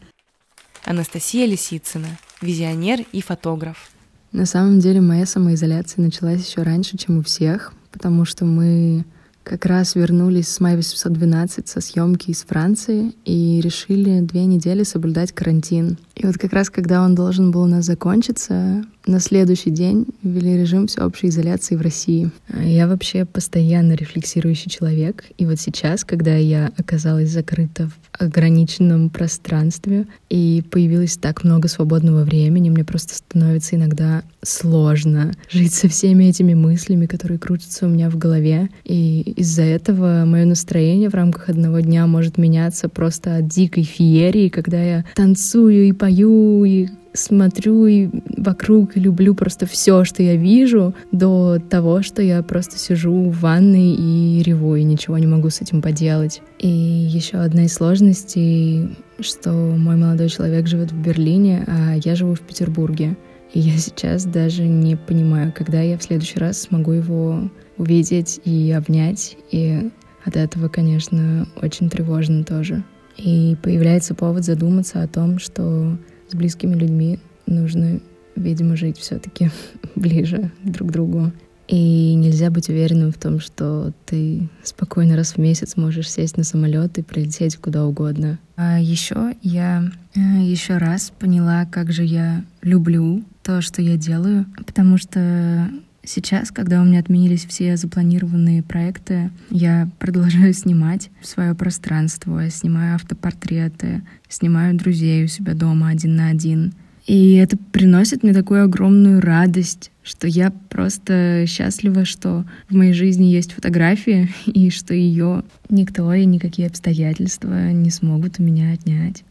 Анастасия 0.83 1.47
Лисицына, 1.47 2.17
визионер 2.41 3.05
и 3.11 3.21
фотограф. 3.21 3.89
На 4.31 4.45
самом 4.45 4.79
деле 4.79 5.01
моя 5.01 5.25
самоизоляция 5.25 6.03
началась 6.03 6.45
еще 6.45 6.61
раньше, 6.61 6.97
чем 6.97 7.19
у 7.19 7.23
всех, 7.23 7.73
потому 7.91 8.25
что 8.25 8.45
мы 8.45 9.05
как 9.45 9.65
раз 9.65 9.95
вернулись 9.95 10.49
с 10.49 10.59
мая 10.59 10.75
812 10.75 11.67
со 11.67 11.79
съемки 11.79 12.31
из 12.31 12.43
Франции 12.43 13.13
и 13.25 13.61
решили 13.61 14.19
две 14.19 14.45
недели 14.45 14.83
соблюдать 14.83 15.31
карантин. 15.31 15.99
И 16.15 16.25
вот 16.25 16.37
как 16.37 16.51
раз 16.51 16.69
когда 16.69 17.03
он 17.03 17.13
должен 17.13 17.51
был 17.51 17.61
у 17.61 17.67
нас 17.67 17.85
закончиться, 17.85 18.83
на 19.05 19.19
следующий 19.19 19.69
день 19.69 20.05
ввели 20.23 20.57
режим 20.57 20.87
всеобщей 20.87 21.29
изоляции 21.29 21.75
в 21.75 21.81
России. 21.81 22.29
Я 22.63 22.87
вообще 22.87 23.25
постоянно 23.25 23.93
рефлексирующий 23.93 24.69
человек, 24.69 25.25
и 25.37 25.45
вот 25.45 25.59
сейчас, 25.59 26.03
когда 26.03 26.35
я 26.35 26.71
оказалась 26.77 27.29
закрыта 27.29 27.87
в 27.87 28.21
ограниченном 28.21 29.09
пространстве 29.09 30.07
и 30.29 30.63
появилось 30.69 31.17
так 31.17 31.43
много 31.43 31.67
свободного 31.67 32.23
времени, 32.23 32.69
мне 32.69 32.83
просто 32.83 33.15
становится 33.15 33.75
иногда 33.75 34.23
сложно 34.41 35.33
жить 35.49 35.73
со 35.73 35.87
всеми 35.87 36.25
этими 36.25 36.53
мыслями, 36.53 37.05
которые 37.05 37.39
крутятся 37.39 37.85
у 37.85 37.89
меня 37.89 38.09
в 38.09 38.17
голове. 38.17 38.69
И 38.83 39.21
из-за 39.35 39.63
этого 39.63 40.23
мое 40.25 40.45
настроение 40.45 41.09
в 41.09 41.15
рамках 41.15 41.49
одного 41.49 41.79
дня 41.79 42.07
может 42.07 42.37
меняться 42.37 42.89
просто 42.89 43.37
от 43.37 43.47
дикой 43.47 43.83
феерии, 43.83 44.49
когда 44.49 44.81
я 44.81 45.05
танцую 45.15 45.87
и 45.87 45.91
пою, 45.91 46.63
и 46.65 46.87
смотрю 47.15 47.85
и 47.87 48.09
вокруг 48.37 48.95
и 48.95 48.99
люблю 48.99 49.33
просто 49.35 49.65
все, 49.65 50.03
что 50.03 50.21
я 50.21 50.35
вижу, 50.35 50.93
до 51.11 51.59
того, 51.69 52.01
что 52.01 52.21
я 52.21 52.43
просто 52.43 52.77
сижу 52.77 53.29
в 53.29 53.39
ванной 53.39 53.95
и 53.95 54.43
реву, 54.43 54.75
и 54.75 54.83
ничего 54.83 55.17
не 55.17 55.27
могу 55.27 55.49
с 55.49 55.61
этим 55.61 55.81
поделать. 55.81 56.41
И 56.59 56.67
еще 56.67 57.37
одна 57.37 57.65
из 57.65 57.73
сложностей, 57.73 58.97
что 59.19 59.51
мой 59.51 59.95
молодой 59.95 60.29
человек 60.29 60.67
живет 60.67 60.91
в 60.91 61.01
Берлине, 61.01 61.63
а 61.67 61.95
я 62.03 62.15
живу 62.15 62.35
в 62.35 62.41
Петербурге. 62.41 63.17
И 63.53 63.59
я 63.59 63.77
сейчас 63.77 64.25
даже 64.25 64.63
не 64.63 64.97
понимаю, 64.97 65.53
когда 65.55 65.81
я 65.81 65.97
в 65.97 66.03
следующий 66.03 66.39
раз 66.39 66.61
смогу 66.61 66.91
его 66.91 67.49
увидеть 67.77 68.41
и 68.43 68.71
обнять. 68.71 69.37
И 69.51 69.89
от 70.25 70.35
этого, 70.35 70.67
конечно, 70.67 71.47
очень 71.61 71.89
тревожно 71.89 72.43
тоже. 72.43 72.83
И 73.17 73.55
появляется 73.61 74.13
повод 74.13 74.43
задуматься 74.43 75.01
о 75.01 75.07
том, 75.07 75.39
что 75.39 75.97
с 76.29 76.35
близкими 76.35 76.75
людьми 76.75 77.19
нужно, 77.45 77.99
видимо, 78.35 78.75
жить 78.75 78.97
все-таки 78.97 79.49
ближе 79.95 80.51
друг 80.63 80.89
к 80.89 80.91
другу. 80.91 81.31
И 81.67 82.13
нельзя 82.13 82.51
быть 82.51 82.69
уверенным 82.69 83.11
в 83.11 83.17
том, 83.17 83.39
что 83.39 83.91
ты 84.05 84.47
спокойно 84.63 85.15
раз 85.15 85.33
в 85.33 85.37
месяц 85.39 85.77
можешь 85.77 86.11
сесть 86.11 86.37
на 86.37 86.43
самолет 86.43 86.99
и 86.99 87.01
прилететь 87.01 87.57
куда 87.57 87.85
угодно. 87.85 88.37
А 88.55 88.79
еще 88.79 89.33
я 89.41 89.89
э, 90.15 90.19
еще 90.19 90.77
раз 90.77 91.11
поняла, 91.17 91.65
как 91.65 91.91
же 91.91 92.03
я 92.03 92.45
люблю 92.61 93.23
то, 93.41 93.61
что 93.61 93.81
я 93.81 93.97
делаю, 93.97 94.45
потому 94.65 94.97
что 94.97 95.69
Сейчас, 96.05 96.51
когда 96.51 96.81
у 96.81 96.85
меня 96.85 96.99
отменились 96.99 97.45
все 97.45 97.77
запланированные 97.77 98.61
проекты, 98.61 99.31
я 99.49 99.89
продолжаю 99.99 100.53
снимать 100.55 101.09
свое 101.21 101.55
пространство, 101.55 102.49
снимаю 102.49 102.95
автопортреты, 102.95 104.03
снимаю 104.29 104.75
друзей 104.75 105.25
у 105.25 105.27
себя 105.27 105.53
дома 105.53 105.89
один 105.89 106.15
на 106.15 106.29
один. 106.29 106.73
И 107.05 107.35
это 107.35 107.55
приносит 107.57 108.23
мне 108.23 108.33
такую 108.33 108.63
огромную 108.63 109.21
радость, 109.21 109.91
что 110.01 110.27
я 110.27 110.51
просто 110.69 111.45
счастлива, 111.47 112.03
что 112.03 112.45
в 112.67 112.75
моей 112.75 112.93
жизни 112.93 113.25
есть 113.25 113.53
фотография, 113.53 114.29
и 114.45 114.69
что 114.69 114.93
ее 114.93 115.43
никто 115.69 116.13
и 116.13 116.25
никакие 116.25 116.67
обстоятельства 116.67 117.71
не 117.71 117.91
смогут 117.91 118.39
у 118.39 118.43
меня 118.43 118.71
отнять. 118.73 119.23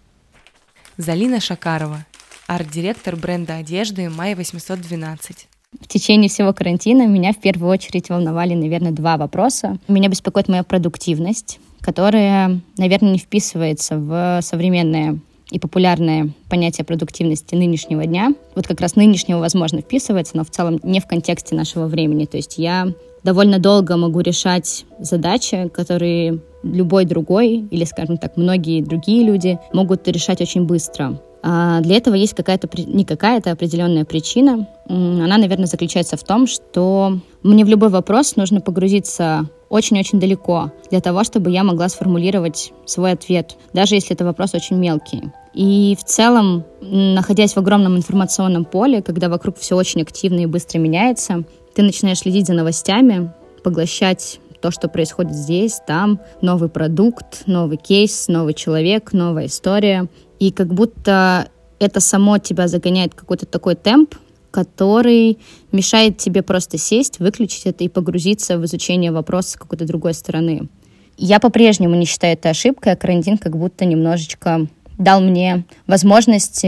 Залина 0.96 1.40
Шакарова, 1.40 2.06
арт-директор 2.46 3.16
бренда 3.16 3.56
одежды 3.56 4.08
«Май 4.08 4.34
812». 4.34 5.46
В 5.80 5.88
течение 5.88 6.28
всего 6.28 6.52
карантина 6.52 7.06
меня 7.06 7.32
в 7.32 7.38
первую 7.38 7.70
очередь 7.70 8.08
волновали, 8.08 8.54
наверное, 8.54 8.92
два 8.92 9.16
вопроса. 9.16 9.78
Меня 9.88 10.08
беспокоит 10.08 10.48
моя 10.48 10.62
продуктивность, 10.62 11.58
которая, 11.80 12.60
наверное, 12.78 13.12
не 13.12 13.18
вписывается 13.18 13.98
в 13.98 14.40
современное 14.42 15.18
и 15.50 15.58
популярное 15.58 16.30
понятие 16.48 16.84
продуктивности 16.84 17.54
нынешнего 17.54 18.06
дня. 18.06 18.34
Вот 18.54 18.66
как 18.66 18.80
раз 18.80 18.96
нынешнего, 18.96 19.38
возможно, 19.38 19.80
вписывается, 19.80 20.36
но 20.36 20.44
в 20.44 20.50
целом 20.50 20.80
не 20.82 21.00
в 21.00 21.06
контексте 21.06 21.54
нашего 21.54 21.86
времени. 21.86 22.24
То 22.24 22.36
есть 22.38 22.58
я 22.58 22.88
довольно 23.22 23.58
долго 23.58 23.96
могу 23.96 24.20
решать 24.20 24.84
задачи, 24.98 25.68
которые 25.68 26.40
любой 26.62 27.04
другой 27.04 27.66
или, 27.70 27.84
скажем 27.84 28.16
так, 28.16 28.36
многие 28.36 28.82
другие 28.82 29.24
люди 29.24 29.58
могут 29.72 30.08
решать 30.08 30.40
очень 30.40 30.64
быстро. 30.64 31.20
А 31.46 31.80
для 31.82 31.98
этого 31.98 32.14
есть 32.14 32.32
какая-то, 32.32 32.70
не 32.86 33.04
какая-то 33.04 33.50
определенная 33.50 34.06
причина. 34.06 34.66
Она, 34.88 35.36
наверное, 35.36 35.66
заключается 35.66 36.16
в 36.16 36.24
том, 36.24 36.46
что 36.46 37.18
мне 37.42 37.66
в 37.66 37.68
любой 37.68 37.90
вопрос 37.90 38.36
нужно 38.36 38.62
погрузиться 38.62 39.46
очень-очень 39.68 40.18
далеко 40.18 40.72
для 40.90 41.02
того, 41.02 41.22
чтобы 41.22 41.50
я 41.50 41.62
могла 41.62 41.90
сформулировать 41.90 42.72
свой 42.86 43.12
ответ, 43.12 43.58
даже 43.74 43.94
если 43.94 44.14
это 44.14 44.24
вопрос 44.24 44.54
очень 44.54 44.76
мелкий. 44.76 45.32
И 45.52 45.94
в 46.00 46.04
целом, 46.04 46.64
находясь 46.80 47.52
в 47.52 47.58
огромном 47.58 47.98
информационном 47.98 48.64
поле, 48.64 49.02
когда 49.02 49.28
вокруг 49.28 49.58
все 49.58 49.76
очень 49.76 50.00
активно 50.00 50.40
и 50.40 50.46
быстро 50.46 50.78
меняется, 50.78 51.44
ты 51.74 51.82
начинаешь 51.82 52.20
следить 52.20 52.46
за 52.46 52.54
новостями, 52.54 53.30
поглощать 53.62 54.40
то, 54.64 54.70
что 54.70 54.88
происходит 54.88 55.34
здесь, 55.34 55.82
там, 55.86 56.20
новый 56.40 56.70
продукт, 56.70 57.42
новый 57.44 57.76
кейс, 57.76 58.28
новый 58.28 58.54
человек, 58.54 59.12
новая 59.12 59.44
история. 59.44 60.08
И 60.38 60.52
как 60.52 60.72
будто 60.72 61.48
это 61.78 62.00
само 62.00 62.38
тебя 62.38 62.66
загоняет 62.66 63.14
какой-то 63.14 63.44
такой 63.44 63.74
темп, 63.74 64.14
который 64.50 65.36
мешает 65.70 66.16
тебе 66.16 66.42
просто 66.42 66.78
сесть, 66.78 67.18
выключить 67.18 67.66
это 67.66 67.84
и 67.84 67.90
погрузиться 67.90 68.56
в 68.56 68.64
изучение 68.64 69.12
вопроса 69.12 69.50
с 69.50 69.56
какой-то 69.56 69.86
другой 69.86 70.14
стороны. 70.14 70.70
Я 71.18 71.40
по-прежнему 71.40 71.94
не 71.94 72.06
считаю 72.06 72.32
это 72.32 72.48
ошибкой, 72.48 72.94
а 72.94 72.96
карантин 72.96 73.36
как 73.36 73.58
будто 73.58 73.84
немножечко 73.84 74.66
дал 74.98 75.20
мне 75.20 75.64
возможность 75.86 76.64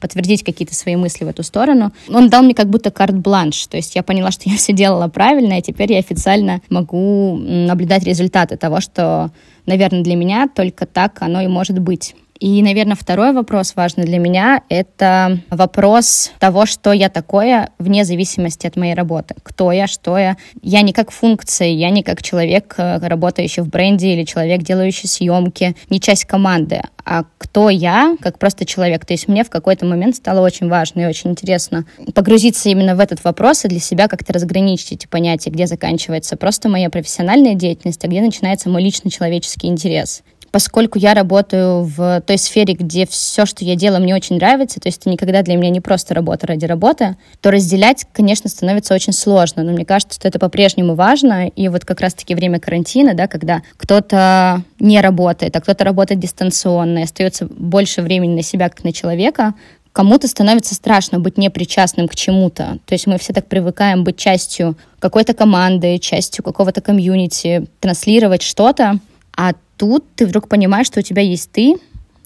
подтвердить 0.00 0.42
какие-то 0.44 0.74
свои 0.74 0.96
мысли 0.96 1.24
в 1.24 1.28
эту 1.28 1.42
сторону. 1.42 1.92
Он 2.08 2.28
дал 2.28 2.42
мне 2.42 2.54
как 2.54 2.68
будто 2.68 2.90
карт-бланш, 2.90 3.66
то 3.66 3.76
есть 3.76 3.94
я 3.94 4.02
поняла, 4.02 4.30
что 4.30 4.48
я 4.48 4.56
все 4.56 4.72
делала 4.72 5.08
правильно, 5.08 5.58
и 5.58 5.62
теперь 5.62 5.92
я 5.92 5.98
официально 5.98 6.60
могу 6.70 7.36
наблюдать 7.36 8.04
результаты 8.04 8.56
того, 8.56 8.80
что, 8.80 9.30
наверное, 9.66 10.02
для 10.02 10.16
меня 10.16 10.48
только 10.52 10.86
так 10.86 11.22
оно 11.22 11.40
и 11.40 11.46
может 11.46 11.78
быть. 11.78 12.14
И, 12.40 12.62
наверное, 12.62 12.94
второй 12.94 13.32
вопрос 13.32 13.74
важный 13.74 14.04
для 14.04 14.18
меня— 14.18 14.62
это 14.68 15.40
вопрос 15.50 16.30
того, 16.38 16.66
что 16.66 16.92
я 16.92 17.08
такое 17.08 17.70
вне 17.78 18.04
зависимости 18.04 18.66
от 18.66 18.76
моей 18.76 18.94
работы. 18.94 19.34
Кто 19.42 19.72
я, 19.72 19.88
что 19.88 20.16
я. 20.16 20.36
Я 20.62 20.82
не 20.82 20.92
как 20.92 21.10
функция, 21.10 21.68
я 21.68 21.90
не 21.90 22.04
как 22.04 22.22
человек, 22.22 22.74
э, 22.78 22.98
работающий 22.98 23.62
в 23.62 23.68
бренде 23.68 24.14
или 24.14 24.22
человек, 24.22 24.62
делающий 24.62 25.08
съемки, 25.08 25.74
не 25.90 26.00
часть 26.00 26.26
команды, 26.26 26.82
а 27.04 27.24
кто 27.38 27.70
я, 27.70 28.16
как 28.20 28.38
просто 28.38 28.64
человек. 28.64 29.04
То 29.04 29.14
есть 29.14 29.26
мне 29.26 29.42
в 29.42 29.50
какой-то 29.50 29.84
момент 29.84 30.14
стало 30.14 30.44
очень 30.44 30.68
важно 30.68 31.00
и 31.00 31.06
очень 31.06 31.30
интересно 31.30 31.86
погрузиться 32.14 32.68
именно 32.68 32.94
в 32.94 33.00
этот 33.00 33.24
вопрос 33.24 33.64
и 33.64 33.68
для 33.68 33.80
себя 33.80 34.06
как-то 34.06 34.32
разграничить 34.32 34.92
эти 34.92 35.06
понятия, 35.06 35.50
где 35.50 35.66
заканчивается 35.66 36.36
просто 36.36 36.68
моя 36.68 36.88
профессиональная 36.88 37.54
деятельность, 37.54 38.04
а 38.04 38.08
где 38.08 38.20
начинается 38.20 38.68
мой 38.68 38.82
личный 38.82 39.10
человеческий 39.10 39.66
интерес 39.66 40.22
поскольку 40.50 40.98
я 40.98 41.14
работаю 41.14 41.82
в 41.82 42.22
той 42.26 42.38
сфере, 42.38 42.74
где 42.74 43.06
все, 43.06 43.46
что 43.46 43.64
я 43.64 43.76
делаю, 43.76 44.02
мне 44.02 44.14
очень 44.14 44.36
нравится, 44.36 44.80
то 44.80 44.88
есть 44.88 45.00
это 45.00 45.10
никогда 45.10 45.42
для 45.42 45.56
меня 45.56 45.70
не 45.70 45.80
просто 45.80 46.14
работа 46.14 46.46
ради 46.46 46.64
работы, 46.64 47.16
то 47.40 47.50
разделять, 47.50 48.06
конечно, 48.12 48.48
становится 48.48 48.94
очень 48.94 49.12
сложно. 49.12 49.62
Но 49.62 49.72
мне 49.72 49.84
кажется, 49.84 50.18
что 50.18 50.28
это 50.28 50.38
по-прежнему 50.38 50.94
важно. 50.94 51.48
И 51.48 51.68
вот 51.68 51.84
как 51.84 52.00
раз-таки 52.00 52.34
время 52.34 52.60
карантина, 52.60 53.14
да, 53.14 53.26
когда 53.26 53.62
кто-то 53.76 54.62
не 54.78 55.00
работает, 55.00 55.54
а 55.56 55.60
кто-то 55.60 55.84
работает 55.84 56.20
дистанционно, 56.20 56.98
и 56.98 57.02
остается 57.02 57.46
больше 57.46 58.02
времени 58.02 58.34
на 58.34 58.42
себя, 58.42 58.68
как 58.68 58.84
на 58.84 58.92
человека, 58.92 59.54
кому-то 59.92 60.28
становится 60.28 60.74
страшно 60.74 61.18
быть 61.18 61.38
непричастным 61.38 62.06
к 62.06 62.14
чему-то. 62.14 62.78
То 62.86 62.94
есть 62.94 63.06
мы 63.06 63.18
все 63.18 63.32
так 63.32 63.46
привыкаем 63.46 64.04
быть 64.04 64.16
частью 64.16 64.76
какой-то 65.00 65.34
команды, 65.34 65.98
частью 65.98 66.44
какого-то 66.44 66.80
комьюнити, 66.80 67.66
транслировать 67.80 68.42
что-то, 68.42 69.00
а 69.36 69.54
тут 69.78 70.04
ты 70.16 70.26
вдруг 70.26 70.48
понимаешь, 70.48 70.86
что 70.86 71.00
у 71.00 71.02
тебя 71.02 71.22
есть 71.22 71.50
ты, 71.52 71.76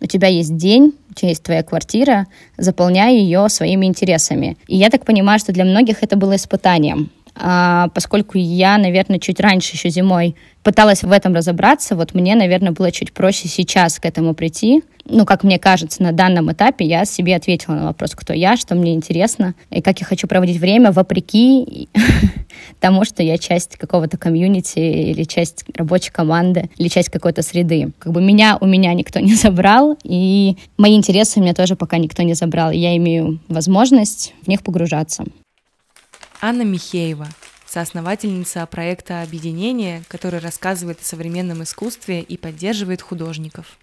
у 0.00 0.06
тебя 0.06 0.28
есть 0.28 0.56
день, 0.56 0.94
у 1.10 1.14
тебя 1.14 1.28
есть 1.28 1.42
твоя 1.42 1.62
квартира, 1.62 2.26
заполняй 2.56 3.16
ее 3.18 3.48
своими 3.48 3.86
интересами. 3.86 4.56
И 4.66 4.76
я 4.76 4.90
так 4.90 5.04
понимаю, 5.04 5.38
что 5.38 5.52
для 5.52 5.64
многих 5.64 6.02
это 6.02 6.16
было 6.16 6.34
испытанием. 6.34 7.10
А, 7.34 7.88
поскольку 7.94 8.38
я, 8.38 8.78
наверное, 8.78 9.18
чуть 9.18 9.40
раньше, 9.40 9.76
еще 9.76 9.88
зимой, 9.88 10.36
пыталась 10.62 11.02
в 11.02 11.10
этом 11.10 11.34
разобраться, 11.34 11.96
вот 11.96 12.14
мне, 12.14 12.34
наверное, 12.34 12.72
было 12.72 12.92
чуть 12.92 13.12
проще 13.12 13.48
сейчас 13.48 13.98
к 13.98 14.04
этому 14.06 14.34
прийти. 14.34 14.82
Ну, 15.04 15.24
как 15.24 15.42
мне 15.42 15.58
кажется, 15.58 16.02
на 16.02 16.12
данном 16.12 16.52
этапе 16.52 16.84
я 16.84 17.04
себе 17.04 17.34
ответила 17.34 17.74
на 17.74 17.84
вопрос, 17.86 18.12
кто 18.14 18.32
я, 18.32 18.56
что 18.56 18.76
мне 18.76 18.94
интересно, 18.94 19.54
и 19.70 19.82
как 19.82 19.98
я 20.00 20.06
хочу 20.06 20.28
проводить 20.28 20.58
время, 20.58 20.92
вопреки 20.92 21.88
тому, 22.80 23.04
что 23.04 23.22
я 23.22 23.38
часть 23.38 23.76
какого-то 23.76 24.16
комьюнити 24.16 24.78
или 24.78 25.24
часть 25.24 25.64
рабочей 25.74 26.12
команды, 26.12 26.70
или 26.76 26.86
часть 26.86 27.08
какой-то 27.08 27.42
среды. 27.42 27.90
Как 27.98 28.12
бы 28.12 28.22
меня 28.22 28.58
у 28.60 28.66
меня 28.66 28.94
никто 28.94 29.18
не 29.18 29.34
забрал, 29.34 29.98
и 30.04 30.56
мои 30.76 30.94
интересы 30.94 31.40
у 31.40 31.42
меня 31.42 31.54
тоже 31.54 31.74
пока 31.74 31.98
никто 31.98 32.22
не 32.22 32.34
забрал, 32.34 32.70
я 32.70 32.96
имею 32.96 33.40
возможность 33.48 34.34
в 34.44 34.48
них 34.48 34.62
погружаться. 34.62 35.24
Анна 36.44 36.62
Михеева, 36.62 37.28
соосновательница 37.68 38.66
проекта 38.66 39.22
«Объединение», 39.22 40.02
который 40.08 40.40
рассказывает 40.40 40.98
о 41.00 41.04
современном 41.04 41.62
искусстве 41.62 42.20
и 42.20 42.36
поддерживает 42.36 43.00
художников. 43.00 43.78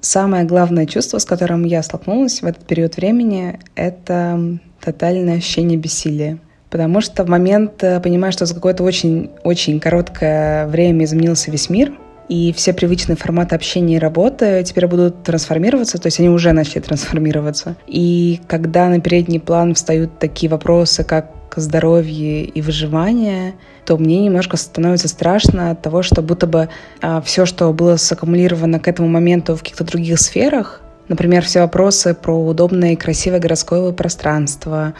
Самое 0.00 0.44
главное 0.44 0.86
чувство, 0.86 1.18
с 1.18 1.26
которым 1.26 1.66
я 1.66 1.82
столкнулась 1.82 2.40
в 2.40 2.46
этот 2.46 2.66
период 2.66 2.96
времени, 2.96 3.60
это 3.74 4.58
тотальное 4.80 5.36
ощущение 5.36 5.76
бессилия. 5.76 6.38
Потому 6.70 7.02
что 7.02 7.24
в 7.24 7.28
момент 7.28 7.84
э, 7.84 8.00
понимаешь, 8.00 8.32
что 8.32 8.46
за 8.46 8.54
какое-то 8.54 8.84
очень-очень 8.84 9.78
короткое 9.78 10.66
время 10.68 11.04
изменился 11.04 11.50
весь 11.50 11.68
мир, 11.68 11.92
и 12.30 12.54
все 12.54 12.72
привычные 12.72 13.16
форматы 13.16 13.54
общения 13.54 13.96
и 13.96 13.98
работы 13.98 14.64
теперь 14.64 14.86
будут 14.86 15.24
трансформироваться, 15.24 15.98
то 15.98 16.06
есть 16.06 16.20
они 16.20 16.30
уже 16.30 16.52
начали 16.52 16.80
трансформироваться. 16.80 17.76
И 17.86 18.40
когда 18.48 18.88
на 18.88 18.98
передний 18.98 19.40
план 19.40 19.74
встают 19.74 20.18
такие 20.18 20.48
вопросы, 20.48 21.04
как 21.04 21.41
здоровье 21.60 22.44
и 22.44 22.62
выживание, 22.62 23.54
то 23.84 23.96
мне 23.98 24.20
немножко 24.20 24.56
становится 24.56 25.08
страшно 25.08 25.72
от 25.72 25.82
того, 25.82 26.02
что 26.02 26.22
будто 26.22 26.46
бы 26.46 26.68
а, 27.00 27.20
все, 27.20 27.46
что 27.46 27.72
было 27.72 27.96
саккумулировано 27.96 28.80
к 28.80 28.88
этому 28.88 29.08
моменту 29.08 29.54
в 29.54 29.60
каких-то 29.60 29.84
других 29.84 30.20
сферах, 30.20 30.80
например, 31.08 31.44
все 31.44 31.60
вопросы 31.60 32.14
про 32.14 32.34
удобное 32.34 32.92
и 32.92 32.96
красивое 32.96 33.40
городское 33.40 33.92
пространство, 33.92 34.94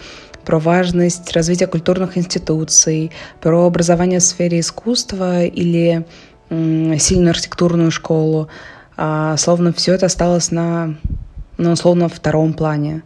про 0.44 0.58
важность 0.58 1.32
развития 1.32 1.66
культурных 1.66 2.18
институций, 2.18 3.12
про 3.40 3.66
образование 3.66 4.18
в 4.18 4.24
сфере 4.24 4.60
искусства 4.60 5.44
или 5.44 6.04
сильную 6.50 7.30
архитектурную 7.30 7.90
школу, 7.90 8.48
а, 8.96 9.36
словно 9.36 9.72
все 9.72 9.94
это 9.94 10.06
осталось 10.06 10.50
на, 10.50 10.96
ну, 11.56 11.72
условно, 11.72 12.08
втором 12.08 12.52
плане. 12.52 13.02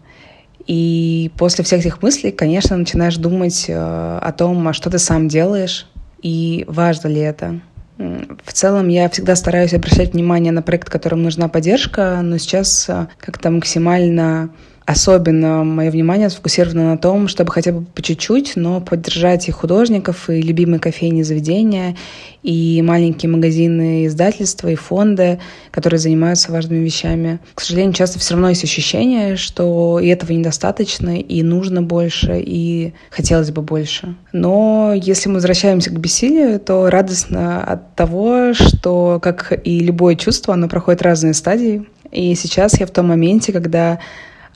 И 0.67 1.31
после 1.39 1.65
всех 1.65 1.81
этих 1.81 2.03
мыслей, 2.03 2.33
конечно, 2.33 2.77
начинаешь 2.77 3.17
думать 3.17 3.67
э, 3.69 3.75
о 3.75 4.33
том, 4.33 4.67
а 4.67 4.73
что 4.73 4.91
ты 4.91 4.99
сам 4.99 5.29
делаешь 5.29 5.87
и 6.23 6.65
важно 6.67 7.09
ли 7.09 7.21
это. 7.21 7.61
В 7.99 8.53
целом 8.53 8.89
я 8.89 9.09
всегда 9.09 9.37
стараюсь 9.37 9.73
обращать 9.73 10.13
внимание 10.13 10.53
на 10.53 10.63
проект, 10.63 10.91
которым 10.91 11.23
нужна 11.23 11.49
поддержка, 11.49 12.21
но 12.23 12.37
сейчас 12.39 12.89
э, 12.89 13.07
как-то 13.19 13.51
максимально 13.51 14.51
Особенно 14.87 15.65
мое 15.65 15.91
внимание 15.91 16.31
сфокусировано 16.31 16.91
на 16.91 16.97
том, 16.97 17.27
чтобы 17.27 17.51
хотя 17.51 17.73
бы 17.73 17.85
по 17.85 18.03
чуть-чуть, 18.03 18.53
но 18.55 18.81
поддержать 18.81 19.49
и 19.49 19.51
художников, 19.51 20.31
и 20.31 20.41
любимые 20.41 20.79
кофейни 20.79 21.23
заведения, 21.23 21.97
и 22.45 22.81
маленькие 22.83 23.29
магазины, 23.29 24.07
издательства, 24.07 24.69
и 24.69 24.77
фонды, 24.77 25.41
которые 25.73 25.99
занимаются 25.99 26.53
важными 26.53 26.85
вещами. 26.85 27.41
К 27.57 27.63
сожалению, 27.63 27.95
часто 27.95 28.21
все 28.21 28.35
равно 28.35 28.51
есть 28.51 28.63
ощущение, 28.63 29.35
что 29.35 29.99
и 29.99 30.07
этого 30.07 30.31
недостаточно, 30.31 31.19
и 31.19 31.43
нужно 31.43 31.83
больше, 31.83 32.41
и 32.41 32.95
хотелось 33.11 33.51
бы 33.51 33.63
больше. 33.63 34.15
Но 34.33 34.93
если 34.95 35.29
мы 35.29 35.37
возвращаемся 35.37 35.91
к 35.91 35.99
бессилию, 35.99 36.61
то 36.61 36.91
радостно 36.91 37.61
от 37.65 37.97
того, 37.97 38.55
что, 38.55 39.19
как 39.21 39.53
и 39.65 39.81
любое 39.81 40.15
чувство, 40.15 40.55
оно 40.55 40.69
проходит 40.69 41.03
разные 41.03 41.35
стадии. 41.35 41.85
И 42.13 42.37
сейчас 42.37 42.79
я 42.79 42.87
в 42.87 42.93
том 42.93 43.09
моменте, 43.09 43.53
когда 43.53 43.99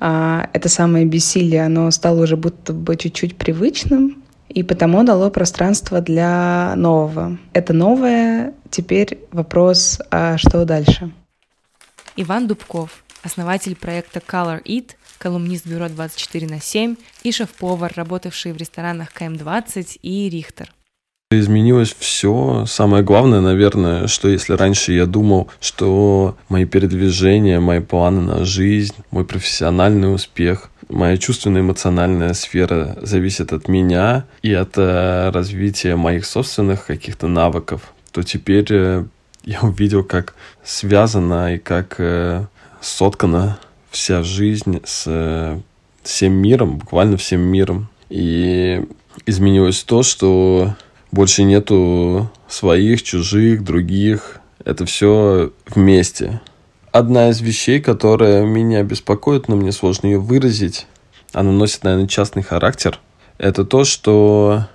это 0.00 0.68
самое 0.68 1.04
бессилие, 1.04 1.66
оно 1.66 1.90
стало 1.90 2.22
уже 2.22 2.36
будто 2.36 2.72
бы 2.72 2.96
чуть-чуть 2.96 3.36
привычным, 3.36 4.22
и 4.48 4.62
потому 4.62 5.04
дало 5.04 5.30
пространство 5.30 6.00
для 6.00 6.74
нового. 6.76 7.38
Это 7.52 7.72
новое, 7.72 8.54
теперь 8.70 9.20
вопрос, 9.30 10.00
а 10.10 10.38
что 10.38 10.64
дальше? 10.64 11.12
Иван 12.16 12.48
Дубков, 12.48 13.04
основатель 13.22 13.76
проекта 13.76 14.20
Color 14.20 14.62
It, 14.64 14.96
колумнист 15.18 15.66
бюро 15.66 15.88
24 15.88 16.46
на 16.46 16.60
7 16.60 16.96
и 17.22 17.30
шеф-повар, 17.30 17.92
работавший 17.94 18.52
в 18.52 18.56
ресторанах 18.56 19.12
КМ-20 19.12 19.98
и 20.02 20.28
Рихтер. 20.30 20.72
Изменилось 21.32 21.94
все. 21.96 22.64
Самое 22.66 23.04
главное, 23.04 23.40
наверное, 23.40 24.08
что 24.08 24.28
если 24.28 24.54
раньше 24.54 24.92
я 24.92 25.06
думал, 25.06 25.48
что 25.60 26.36
мои 26.48 26.64
передвижения, 26.64 27.60
мои 27.60 27.78
планы 27.78 28.20
на 28.20 28.44
жизнь, 28.44 28.96
мой 29.12 29.24
профессиональный 29.24 30.12
успех, 30.12 30.70
моя 30.88 31.16
чувственная 31.16 31.60
эмоциональная 31.60 32.34
сфера 32.34 32.98
зависит 33.00 33.52
от 33.52 33.68
меня 33.68 34.24
и 34.42 34.52
от 34.52 34.76
э, 34.76 35.30
развития 35.30 35.94
моих 35.94 36.26
собственных 36.26 36.86
каких-то 36.86 37.28
навыков, 37.28 37.92
то 38.10 38.24
теперь 38.24 38.66
э, 38.70 39.04
я 39.44 39.60
увидел, 39.60 40.02
как 40.02 40.34
связана 40.64 41.54
и 41.54 41.58
как 41.58 41.94
э, 41.98 42.44
соткана 42.80 43.60
вся 43.92 44.24
жизнь 44.24 44.80
с 44.84 45.62
всем 46.02 46.32
миром, 46.32 46.78
буквально 46.78 47.16
всем 47.18 47.42
миром. 47.42 47.86
И 48.08 48.84
изменилось 49.26 49.84
то, 49.84 50.02
что 50.02 50.74
больше 51.12 51.42
нету 51.44 52.30
своих, 52.48 53.02
чужих, 53.02 53.64
других. 53.64 54.40
Это 54.64 54.84
все 54.84 55.52
вместе. 55.66 56.40
Одна 56.92 57.30
из 57.30 57.40
вещей, 57.40 57.80
которая 57.80 58.44
меня 58.44 58.82
беспокоит, 58.82 59.48
но 59.48 59.56
мне 59.56 59.72
сложно 59.72 60.08
ее 60.08 60.18
выразить, 60.18 60.86
она 61.32 61.52
носит, 61.52 61.84
наверное, 61.84 62.08
частный 62.08 62.42
характер, 62.42 62.98
это 63.38 63.64
то, 63.64 63.84
что 63.84 64.66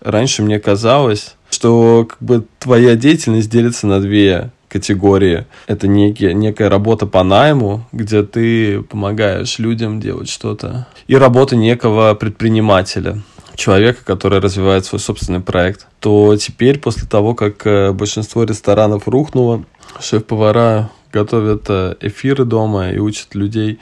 раньше 0.00 0.42
мне 0.42 0.60
казалось, 0.60 1.34
что 1.50 2.06
как 2.08 2.18
бы 2.22 2.44
твоя 2.58 2.94
деятельность 2.94 3.50
делится 3.50 3.86
на 3.86 4.00
две 4.00 4.50
категории. 4.68 5.46
Это 5.66 5.86
некие, 5.86 6.32
некая 6.32 6.70
работа 6.70 7.06
по 7.06 7.22
найму, 7.22 7.86
где 7.92 8.22
ты 8.22 8.82
помогаешь 8.82 9.58
людям 9.58 10.00
делать 10.00 10.28
что-то. 10.28 10.86
И 11.06 11.16
работа 11.16 11.56
некого 11.56 12.14
предпринимателя 12.14 13.20
человека, 13.62 14.00
который 14.04 14.40
развивает 14.40 14.84
свой 14.84 14.98
собственный 14.98 15.40
проект, 15.40 15.86
то 16.00 16.36
теперь, 16.36 16.80
после 16.80 17.06
того, 17.06 17.34
как 17.34 17.64
э, 17.64 17.92
большинство 17.92 18.42
ресторанов 18.42 19.06
рухнуло, 19.06 19.64
шеф-повара 20.00 20.90
готовят 21.12 21.66
э, 21.68 21.94
эфиры 22.00 22.44
дома 22.44 22.90
и 22.90 22.98
учат 22.98 23.36
людей 23.36 23.78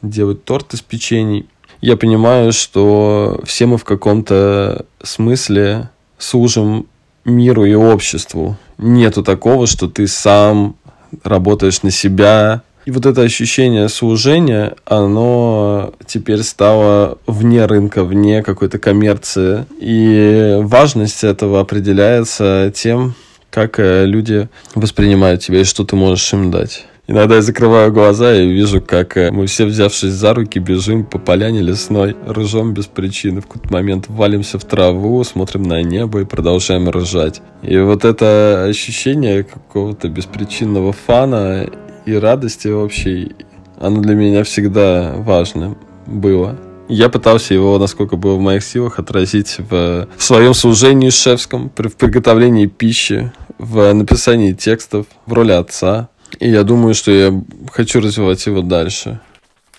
делать 0.00 0.44
торт 0.44 0.72
из 0.72 0.80
печений. 0.80 1.46
Я 1.82 1.98
понимаю, 1.98 2.52
что 2.52 3.40
все 3.44 3.66
мы 3.66 3.76
в 3.76 3.84
каком-то 3.84 4.86
смысле 5.02 5.90
служим 6.16 6.86
миру 7.26 7.66
и 7.66 7.74
обществу. 7.74 8.56
Нету 8.78 9.22
такого, 9.22 9.66
что 9.66 9.86
ты 9.86 10.06
сам 10.06 10.76
работаешь 11.22 11.82
на 11.82 11.90
себя, 11.90 12.62
и 12.86 12.90
вот 12.90 13.06
это 13.06 13.22
ощущение 13.22 13.88
служения, 13.88 14.74
оно 14.84 15.92
теперь 16.06 16.42
стало 16.42 17.18
вне 17.26 17.66
рынка, 17.66 18.04
вне 18.04 18.42
какой-то 18.42 18.78
коммерции. 18.78 19.66
И 19.78 20.56
важность 20.60 21.24
этого 21.24 21.60
определяется 21.60 22.72
тем, 22.74 23.14
как 23.50 23.78
э, 23.78 24.06
люди 24.06 24.48
воспринимают 24.74 25.42
тебя 25.42 25.60
и 25.60 25.64
что 25.64 25.84
ты 25.84 25.96
можешь 25.96 26.32
им 26.32 26.50
дать. 26.50 26.86
Иногда 27.06 27.34
я 27.34 27.42
закрываю 27.42 27.92
глаза 27.92 28.36
и 28.36 28.48
вижу, 28.48 28.80
как 28.80 29.16
э, 29.16 29.32
мы 29.32 29.46
все, 29.46 29.66
взявшись 29.66 30.12
за 30.12 30.32
руки, 30.32 30.60
бежим 30.60 31.04
по 31.04 31.18
поляне 31.18 31.60
лесной, 31.60 32.14
ржем 32.28 32.72
без 32.72 32.86
причины. 32.86 33.40
В 33.40 33.48
какой-то 33.48 33.72
момент 33.72 34.04
валимся 34.08 34.60
в 34.60 34.64
траву, 34.64 35.24
смотрим 35.24 35.64
на 35.64 35.82
небо 35.82 36.20
и 36.20 36.24
продолжаем 36.24 36.88
ржать. 36.88 37.42
И 37.62 37.76
вот 37.78 38.04
это 38.04 38.64
ощущение 38.64 39.42
какого-то 39.42 40.08
беспричинного 40.08 40.92
фана 40.92 41.66
и 42.10 42.18
радости 42.18 42.68
общей, 42.68 43.32
оно 43.78 44.00
для 44.00 44.14
меня 44.14 44.44
всегда 44.44 45.14
важно 45.16 45.76
было. 46.06 46.58
Я 46.88 47.08
пытался 47.08 47.54
его, 47.54 47.78
насколько 47.78 48.16
было 48.16 48.34
в 48.34 48.40
моих 48.40 48.64
силах, 48.64 48.98
отразить 48.98 49.56
в, 49.58 50.08
в 50.16 50.22
своем 50.22 50.54
служении 50.54 51.10
шефском, 51.10 51.70
при, 51.70 51.88
в 51.88 51.96
приготовлении 51.96 52.66
пищи, 52.66 53.32
в 53.58 53.92
написании 53.92 54.52
текстов, 54.52 55.06
в 55.24 55.32
роли 55.32 55.52
отца. 55.52 56.08
И 56.40 56.50
я 56.50 56.64
думаю, 56.64 56.94
что 56.94 57.12
я 57.12 57.32
хочу 57.72 58.00
развивать 58.00 58.44
его 58.46 58.62
дальше. 58.62 59.20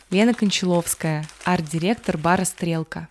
Лена 0.09 0.33
Кончаловская, 0.33 1.25
арт-директор 1.43 2.17
бара 2.17 2.45
«Стрелка». 2.45 3.07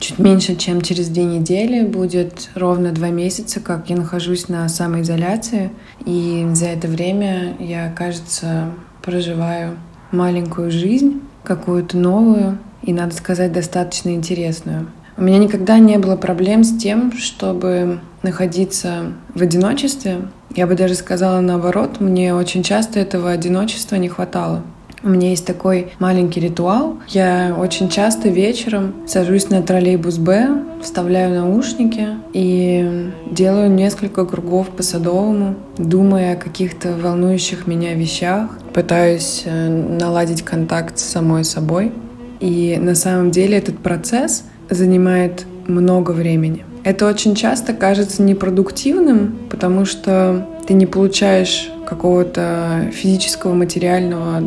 Чуть 0.00 0.18
меньше, 0.18 0.56
чем 0.56 0.80
через 0.80 1.08
две 1.08 1.24
недели 1.24 1.84
будет 1.84 2.48
ровно 2.54 2.90
два 2.90 3.10
месяца, 3.10 3.60
как 3.60 3.90
я 3.90 3.96
нахожусь 3.96 4.48
на 4.48 4.66
самоизоляции. 4.66 5.70
И 6.06 6.46
за 6.54 6.66
это 6.66 6.88
время 6.88 7.54
я, 7.60 7.92
кажется, 7.92 8.70
проживаю 9.02 9.76
маленькую 10.10 10.70
жизнь, 10.70 11.20
какую-то 11.44 11.98
новую 11.98 12.58
и, 12.82 12.94
надо 12.94 13.14
сказать, 13.14 13.52
достаточно 13.52 14.08
интересную. 14.08 14.86
У 15.18 15.22
меня 15.22 15.36
никогда 15.36 15.78
не 15.78 15.98
было 15.98 16.16
проблем 16.16 16.64
с 16.64 16.74
тем, 16.78 17.12
чтобы 17.12 18.00
находиться 18.22 19.12
в 19.34 19.42
одиночестве. 19.42 20.28
Я 20.56 20.66
бы 20.66 20.76
даже 20.76 20.94
сказала 20.94 21.40
наоборот, 21.40 22.00
мне 22.00 22.34
очень 22.34 22.62
часто 22.62 23.00
этого 23.00 23.30
одиночества 23.30 23.96
не 23.96 24.08
хватало. 24.08 24.62
У 25.02 25.08
меня 25.08 25.30
есть 25.30 25.46
такой 25.46 25.92
маленький 25.98 26.40
ритуал. 26.40 26.98
Я 27.08 27.56
очень 27.58 27.88
часто 27.88 28.28
вечером 28.28 28.94
сажусь 29.06 29.48
на 29.48 29.62
троллейбус 29.62 30.18
Б, 30.18 30.62
вставляю 30.82 31.34
наушники 31.40 32.08
и 32.34 33.10
делаю 33.30 33.70
несколько 33.70 34.26
кругов 34.26 34.68
по 34.68 34.82
Садовому, 34.82 35.54
думая 35.78 36.34
о 36.34 36.36
каких-то 36.36 36.92
волнующих 36.92 37.66
меня 37.66 37.94
вещах, 37.94 38.50
пытаюсь 38.74 39.42
э, 39.46 39.68
наладить 39.68 40.42
контакт 40.42 40.98
с 40.98 41.04
самой 41.04 41.44
собой. 41.44 41.92
И 42.40 42.78
на 42.80 42.94
самом 42.94 43.30
деле 43.30 43.56
этот 43.56 43.78
процесс 43.78 44.44
занимает 44.68 45.46
много 45.66 46.10
времени. 46.10 46.64
Это 46.84 47.06
очень 47.06 47.34
часто 47.34 47.74
кажется 47.74 48.22
непродуктивным, 48.22 49.38
потому 49.50 49.84
что 49.84 50.46
ты 50.66 50.74
не 50.74 50.86
получаешь 50.86 51.70
какого-то 51.90 52.88
физического, 52.92 53.52
материального, 53.52 54.42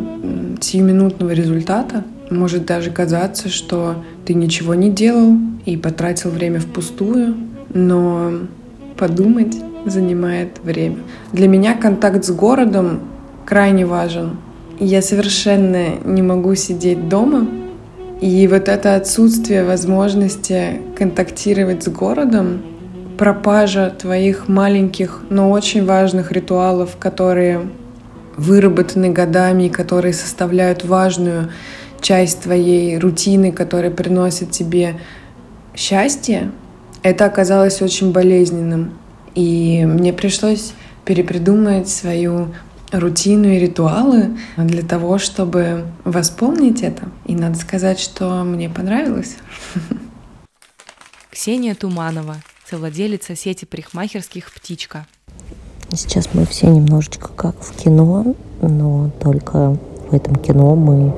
сиюминутного 0.60 1.32
результата. 1.32 2.02
Может 2.30 2.64
даже 2.64 2.90
казаться, 2.90 3.50
что 3.50 4.02
ты 4.24 4.32
ничего 4.32 4.74
не 4.74 4.90
делал 4.90 5.36
и 5.66 5.76
потратил 5.76 6.30
время 6.30 6.58
впустую, 6.58 7.36
но 7.74 8.32
подумать 8.96 9.54
занимает 9.84 10.58
время. 10.64 10.96
Для 11.32 11.46
меня 11.46 11.74
контакт 11.74 12.24
с 12.24 12.30
городом 12.30 13.00
крайне 13.44 13.84
важен. 13.84 14.38
Я 14.80 15.02
совершенно 15.02 15.96
не 16.02 16.22
могу 16.22 16.54
сидеть 16.54 17.10
дома, 17.10 17.46
и 18.22 18.48
вот 18.48 18.70
это 18.70 18.94
отсутствие 18.94 19.64
возможности 19.64 20.80
контактировать 20.96 21.82
с 21.82 21.88
городом 21.88 22.62
пропажа 23.18 23.90
твоих 23.90 24.48
маленьких, 24.48 25.22
но 25.30 25.50
очень 25.50 25.84
важных 25.84 26.32
ритуалов, 26.32 26.96
которые 26.98 27.68
выработаны 28.36 29.10
годами 29.10 29.68
которые 29.68 30.12
составляют 30.12 30.84
важную 30.84 31.50
часть 32.00 32.42
твоей 32.42 32.98
рутины, 32.98 33.52
которая 33.52 33.90
приносит 33.90 34.50
тебе 34.50 34.96
счастье, 35.74 36.50
это 37.02 37.24
оказалось 37.24 37.80
очень 37.80 38.12
болезненным. 38.12 38.98
И 39.34 39.84
мне 39.86 40.12
пришлось 40.12 40.72
перепридумать 41.04 41.88
свою 41.88 42.48
рутину 42.92 43.48
и 43.48 43.58
ритуалы 43.58 44.36
для 44.56 44.82
того, 44.82 45.18
чтобы 45.18 45.84
восполнить 46.04 46.82
это. 46.82 47.08
И 47.26 47.34
надо 47.34 47.58
сказать, 47.58 47.98
что 47.98 48.44
мне 48.44 48.68
понравилось. 48.68 49.36
Ксения 51.30 51.74
Туманова, 51.74 52.36
совладелица 52.74 53.36
сети 53.36 53.66
парикмахерских 53.66 54.52
«Птичка». 54.52 55.06
Сейчас 55.92 56.30
мы 56.34 56.44
все 56.44 56.66
немножечко 56.66 57.28
как 57.28 57.54
в 57.60 57.72
кино, 57.76 58.34
но 58.60 59.12
только 59.22 59.78
в 60.10 60.12
этом 60.12 60.34
кино 60.34 60.74
мы 60.74 61.14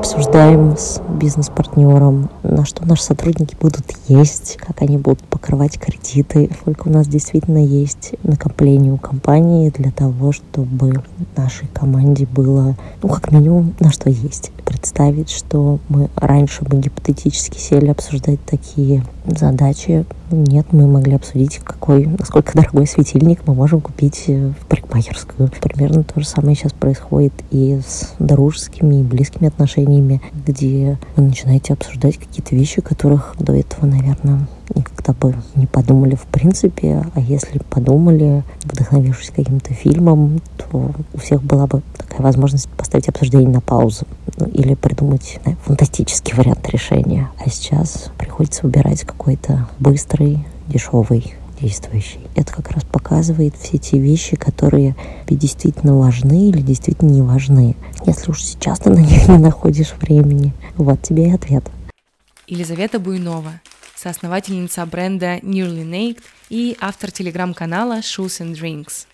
обсуждаем 0.00 0.78
с 0.78 0.98
бизнес-партнером, 1.20 2.30
на 2.42 2.64
что 2.64 2.86
наши 2.86 3.02
сотрудники 3.02 3.54
будут 3.60 3.84
есть, 4.08 4.56
как 4.56 4.80
они 4.80 4.96
будут 4.96 5.22
покрывать 5.24 5.78
кредиты, 5.78 6.50
сколько 6.58 6.88
у 6.88 6.90
нас 6.90 7.06
действительно 7.06 7.62
есть 7.62 8.14
накопление 8.22 8.94
у 8.94 8.96
компании 8.96 9.68
для 9.68 9.90
того, 9.90 10.32
чтобы 10.32 11.02
нашей 11.36 11.68
команде 11.68 12.26
было, 12.26 12.76
ну, 13.02 13.08
как 13.10 13.30
минимум, 13.30 13.74
на 13.78 13.92
что 13.92 14.08
есть. 14.08 14.52
Представить, 14.64 15.28
что 15.28 15.78
мы 15.90 16.08
раньше 16.16 16.64
бы 16.64 16.78
гипотетически 16.78 17.58
сели 17.58 17.88
обсуждать 17.88 18.42
такие 18.46 19.04
задачи. 19.26 20.06
Нет, 20.30 20.66
мы 20.72 20.86
могли 20.86 21.14
обсудить, 21.14 21.58
какой, 21.58 22.06
насколько 22.06 22.54
дорогой 22.54 22.86
светильник 22.86 23.40
мы 23.46 23.54
можем 23.54 23.80
купить 23.80 24.26
в 24.28 24.66
парикмахерскую. 24.66 25.50
Примерно 25.60 26.04
то 26.04 26.20
же 26.20 26.26
самое 26.26 26.54
сейчас 26.56 26.72
происходит 26.72 27.32
и 27.50 27.80
с 27.84 28.14
дружескими 28.18 29.00
и 29.00 29.02
близкими 29.02 29.48
отношениями, 29.48 29.89
где 30.46 30.98
вы 31.16 31.24
начинаете 31.24 31.72
обсуждать 31.72 32.16
какие-то 32.16 32.54
вещи, 32.54 32.80
которых 32.80 33.34
до 33.38 33.54
этого, 33.54 33.86
наверное, 33.86 34.46
никогда 34.74 35.12
бы 35.12 35.34
не 35.56 35.66
подумали 35.66 36.14
в 36.14 36.26
принципе, 36.26 37.04
а 37.14 37.20
если 37.20 37.58
подумали, 37.58 38.44
вдохновившись 38.64 39.30
каким-то 39.30 39.74
фильмом, 39.74 40.40
то 40.56 40.92
у 41.12 41.18
всех 41.18 41.42
была 41.42 41.66
бы 41.66 41.82
такая 41.96 42.22
возможность 42.22 42.68
поставить 42.68 43.08
обсуждение 43.08 43.48
на 43.48 43.60
паузу 43.60 44.06
ну, 44.38 44.46
или 44.46 44.74
придумать 44.74 45.40
знаю, 45.42 45.58
фантастический 45.64 46.34
вариант 46.34 46.68
решения. 46.68 47.28
А 47.44 47.48
сейчас 47.50 48.10
приходится 48.18 48.62
выбирать 48.62 49.02
какой-то 49.02 49.68
быстрый, 49.78 50.44
дешевый 50.68 51.34
действующий. 51.60 52.20
Это 52.34 52.52
как 52.52 52.70
раз 52.70 52.84
показывает 52.84 53.54
все 53.56 53.78
те 53.78 53.98
вещи, 53.98 54.36
которые 54.36 54.96
действительно 55.28 55.96
важны 55.96 56.48
или 56.48 56.60
действительно 56.60 57.10
не 57.10 57.22
важны. 57.22 57.76
Если 58.06 58.30
уж 58.30 58.42
сейчас 58.42 58.80
ты 58.80 58.90
на 58.90 58.98
них 58.98 59.28
не 59.28 59.38
находишь 59.38 59.94
времени, 60.00 60.52
вот 60.76 61.02
тебе 61.02 61.28
и 61.28 61.32
ответ. 61.32 61.64
Елизавета 62.46 62.98
Буйнова, 62.98 63.60
соосновательница 63.94 64.84
бренда 64.86 65.36
Nearly 65.38 65.84
Naked 65.84 66.22
и 66.48 66.76
автор 66.80 67.10
телеграм-канала 67.10 68.00
Shoes 68.00 68.40
and 68.40 68.54
Drinks. 68.54 69.06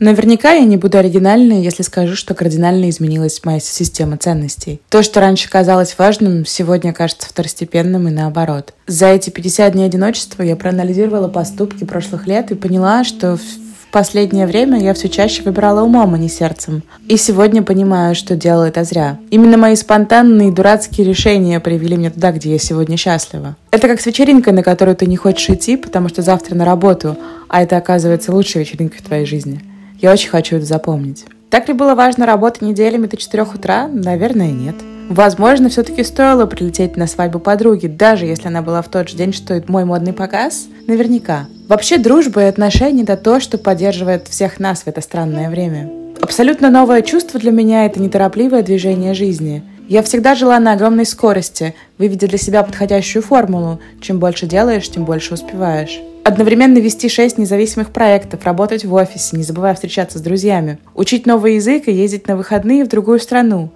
Наверняка 0.00 0.52
я 0.52 0.64
не 0.64 0.76
буду 0.76 0.98
оригинальной, 0.98 1.62
если 1.62 1.82
скажу, 1.82 2.16
что 2.16 2.34
кардинально 2.34 2.90
изменилась 2.90 3.40
моя 3.44 3.60
система 3.60 4.16
ценностей. 4.16 4.80
То, 4.88 5.02
что 5.02 5.20
раньше 5.20 5.48
казалось 5.48 5.94
важным, 5.96 6.44
сегодня 6.44 6.92
кажется 6.92 7.28
второстепенным 7.28 8.08
и 8.08 8.10
наоборот. 8.10 8.74
За 8.88 9.06
эти 9.06 9.30
50 9.30 9.72
дней 9.72 9.86
одиночества 9.86 10.42
я 10.42 10.56
проанализировала 10.56 11.28
поступки 11.28 11.84
прошлых 11.84 12.26
лет 12.26 12.50
и 12.50 12.56
поняла, 12.56 13.04
что 13.04 13.36
в 13.36 13.92
последнее 13.92 14.48
время 14.48 14.80
я 14.80 14.92
все 14.94 15.08
чаще 15.08 15.44
выбирала 15.44 15.82
умом, 15.82 16.14
а 16.14 16.18
не 16.18 16.28
сердцем. 16.28 16.82
И 17.06 17.16
сегодня 17.16 17.62
понимаю, 17.62 18.16
что 18.16 18.34
делала 18.34 18.64
это 18.64 18.82
зря. 18.82 19.18
Именно 19.30 19.56
мои 19.56 19.76
спонтанные 19.76 20.50
дурацкие 20.50 21.06
решения 21.06 21.60
привели 21.60 21.96
меня 21.96 22.10
туда, 22.10 22.32
где 22.32 22.50
я 22.50 22.58
сегодня 22.58 22.96
счастлива. 22.96 23.54
Это 23.70 23.86
как 23.86 24.00
с 24.00 24.06
вечеринкой, 24.06 24.52
на 24.52 24.64
которую 24.64 24.96
ты 24.96 25.06
не 25.06 25.16
хочешь 25.16 25.48
идти, 25.48 25.76
потому 25.76 26.08
что 26.08 26.22
завтра 26.22 26.56
на 26.56 26.64
работу, 26.64 27.16
а 27.48 27.62
это 27.62 27.76
оказывается 27.76 28.32
лучшей 28.32 28.62
вечеринкой 28.62 28.98
в 28.98 29.04
твоей 29.04 29.26
жизни. 29.26 29.62
Я 30.00 30.12
очень 30.12 30.30
хочу 30.30 30.56
это 30.56 30.66
запомнить. 30.66 31.24
Так 31.50 31.68
ли 31.68 31.74
было 31.74 31.94
важно 31.94 32.26
работать 32.26 32.62
неделями 32.62 33.06
до 33.06 33.16
4 33.16 33.44
утра? 33.44 33.88
Наверное, 33.88 34.50
нет. 34.50 34.74
Возможно, 35.08 35.68
все-таки 35.68 36.02
стоило 36.02 36.46
прилететь 36.46 36.96
на 36.96 37.06
свадьбу 37.06 37.38
подруги, 37.38 37.86
даже 37.86 38.24
если 38.24 38.48
она 38.48 38.62
была 38.62 38.80
в 38.80 38.88
тот 38.88 39.10
же 39.10 39.16
день, 39.16 39.32
что 39.32 39.54
и 39.54 39.62
мой 39.68 39.84
модный 39.84 40.14
показ? 40.14 40.66
Наверняка. 40.86 41.46
Вообще, 41.68 41.98
дружба 41.98 42.42
и 42.42 42.46
отношения— 42.46 43.02
это 43.04 43.16
то, 43.16 43.38
что 43.38 43.58
поддерживает 43.58 44.28
всех 44.28 44.58
нас 44.58 44.82
в 44.82 44.86
это 44.88 45.00
странное 45.00 45.50
время. 45.50 45.90
Абсолютно 46.20 46.70
новое 46.70 47.02
чувство 47.02 47.38
для 47.38 47.50
меня— 47.50 47.84
это 47.86 48.00
неторопливое 48.00 48.62
движение 48.62 49.12
жизни. 49.12 49.62
Я 49.88 50.02
всегда 50.02 50.34
жила 50.34 50.58
на 50.58 50.72
огромной 50.72 51.04
скорости, 51.04 51.74
выведя 51.98 52.26
для 52.26 52.38
себя 52.38 52.62
подходящую 52.62 53.22
формулу. 53.22 53.80
Чем 54.00 54.18
больше 54.18 54.46
делаешь, 54.46 54.88
тем 54.88 55.04
больше 55.04 55.34
успеваешь. 55.34 56.00
Одновременно 56.24 56.78
вести 56.78 57.10
шесть 57.10 57.36
независимых 57.36 57.90
проектов, 57.90 58.44
работать 58.44 58.86
в 58.86 58.94
офисе, 58.94 59.36
не 59.36 59.42
забывая 59.42 59.74
встречаться 59.74 60.18
с 60.18 60.22
друзьями, 60.22 60.78
учить 60.94 61.26
новый 61.26 61.56
язык 61.56 61.86
и 61.86 61.92
ездить 61.92 62.26
на 62.26 62.34
выходные 62.34 62.86
в 62.86 62.88
другую 62.88 63.20
страну. 63.20 63.70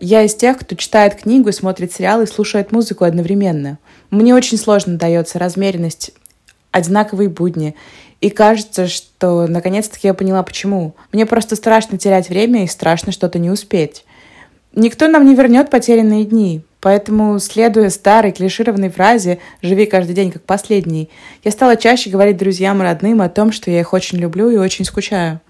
Я 0.00 0.22
из 0.22 0.34
тех, 0.34 0.58
кто 0.58 0.76
читает 0.76 1.14
книгу, 1.14 1.50
смотрит 1.50 1.94
сериалы 1.94 2.24
и 2.24 2.26
слушает 2.26 2.72
музыку 2.72 3.04
одновременно. 3.04 3.78
Мне 4.10 4.34
очень 4.34 4.58
сложно 4.58 4.98
дается 4.98 5.38
размеренность, 5.38 6.10
одинаковые 6.72 7.30
будни. 7.30 7.74
И 8.20 8.28
кажется, 8.28 8.86
что 8.86 9.46
наконец-таки 9.46 10.06
я 10.06 10.12
поняла, 10.12 10.42
почему. 10.42 10.94
Мне 11.10 11.24
просто 11.24 11.56
страшно 11.56 11.96
терять 11.96 12.28
время 12.28 12.64
и 12.64 12.68
страшно 12.68 13.12
что-то 13.12 13.38
не 13.38 13.50
успеть. 13.50 14.04
Никто 14.74 15.08
нам 15.08 15.24
не 15.24 15.34
вернет 15.34 15.70
потерянные 15.70 16.26
дни. 16.26 16.60
Поэтому, 16.84 17.38
следуя 17.38 17.88
старой 17.88 18.30
клишированной 18.30 18.90
фразе 18.90 19.38
«живи 19.62 19.86
каждый 19.86 20.14
день 20.14 20.30
как 20.30 20.42
последний», 20.42 21.08
я 21.42 21.50
стала 21.50 21.78
чаще 21.78 22.10
говорить 22.10 22.36
друзьям 22.36 22.82
и 22.82 22.84
родным 22.84 23.22
о 23.22 23.30
том, 23.30 23.52
что 23.52 23.70
я 23.70 23.80
их 23.80 23.94
очень 23.94 24.18
люблю 24.18 24.50
и 24.50 24.58
очень 24.58 24.84
скучаю. 24.84 25.40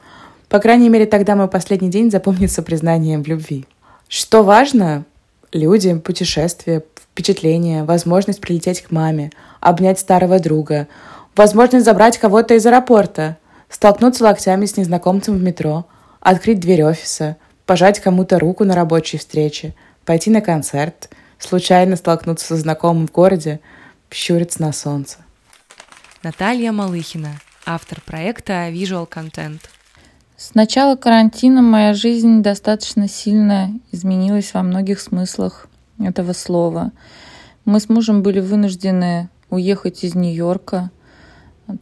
По 0.48 0.60
крайней 0.60 0.88
мере, 0.88 1.06
тогда 1.06 1.34
мой 1.34 1.48
последний 1.48 1.90
день 1.90 2.12
запомнится 2.12 2.62
признанием 2.62 3.24
в 3.24 3.26
любви. 3.26 3.64
Что 4.06 4.44
важно? 4.44 5.06
Люди, 5.52 5.98
путешествия, 5.98 6.84
впечатления, 7.02 7.82
возможность 7.82 8.40
прилететь 8.40 8.82
к 8.82 8.92
маме, 8.92 9.32
обнять 9.58 9.98
старого 9.98 10.38
друга, 10.38 10.86
возможность 11.34 11.84
забрать 11.84 12.16
кого-то 12.16 12.54
из 12.54 12.64
аэропорта, 12.64 13.38
столкнуться 13.68 14.22
локтями 14.22 14.66
с 14.66 14.76
незнакомцем 14.76 15.36
в 15.36 15.42
метро, 15.42 15.84
открыть 16.20 16.60
дверь 16.60 16.84
офиса, 16.84 17.38
пожать 17.66 17.98
кому-то 17.98 18.38
руку 18.38 18.62
на 18.62 18.76
рабочей 18.76 19.18
встрече, 19.18 19.74
пойти 20.04 20.30
на 20.30 20.40
концерт– 20.40 21.10
случайно 21.48 21.96
столкнуться 21.96 22.46
со 22.46 22.56
знакомым 22.56 23.06
в 23.06 23.12
городе, 23.12 23.60
щуриться 24.10 24.62
на 24.62 24.72
солнце. 24.72 25.18
Наталья 26.22 26.72
Малыхина, 26.72 27.40
автор 27.66 28.00
проекта 28.00 28.70
Visual 28.70 29.08
Content. 29.08 29.60
С 30.36 30.54
начала 30.54 30.96
карантина 30.96 31.62
моя 31.62 31.94
жизнь 31.94 32.42
достаточно 32.42 33.08
сильно 33.08 33.70
изменилась 33.92 34.52
во 34.54 34.62
многих 34.62 35.00
смыслах 35.00 35.68
этого 35.98 36.32
слова. 36.32 36.92
Мы 37.64 37.80
с 37.80 37.88
мужем 37.88 38.22
были 38.22 38.40
вынуждены 38.40 39.28
уехать 39.50 40.04
из 40.04 40.14
Нью-Йорка, 40.14 40.90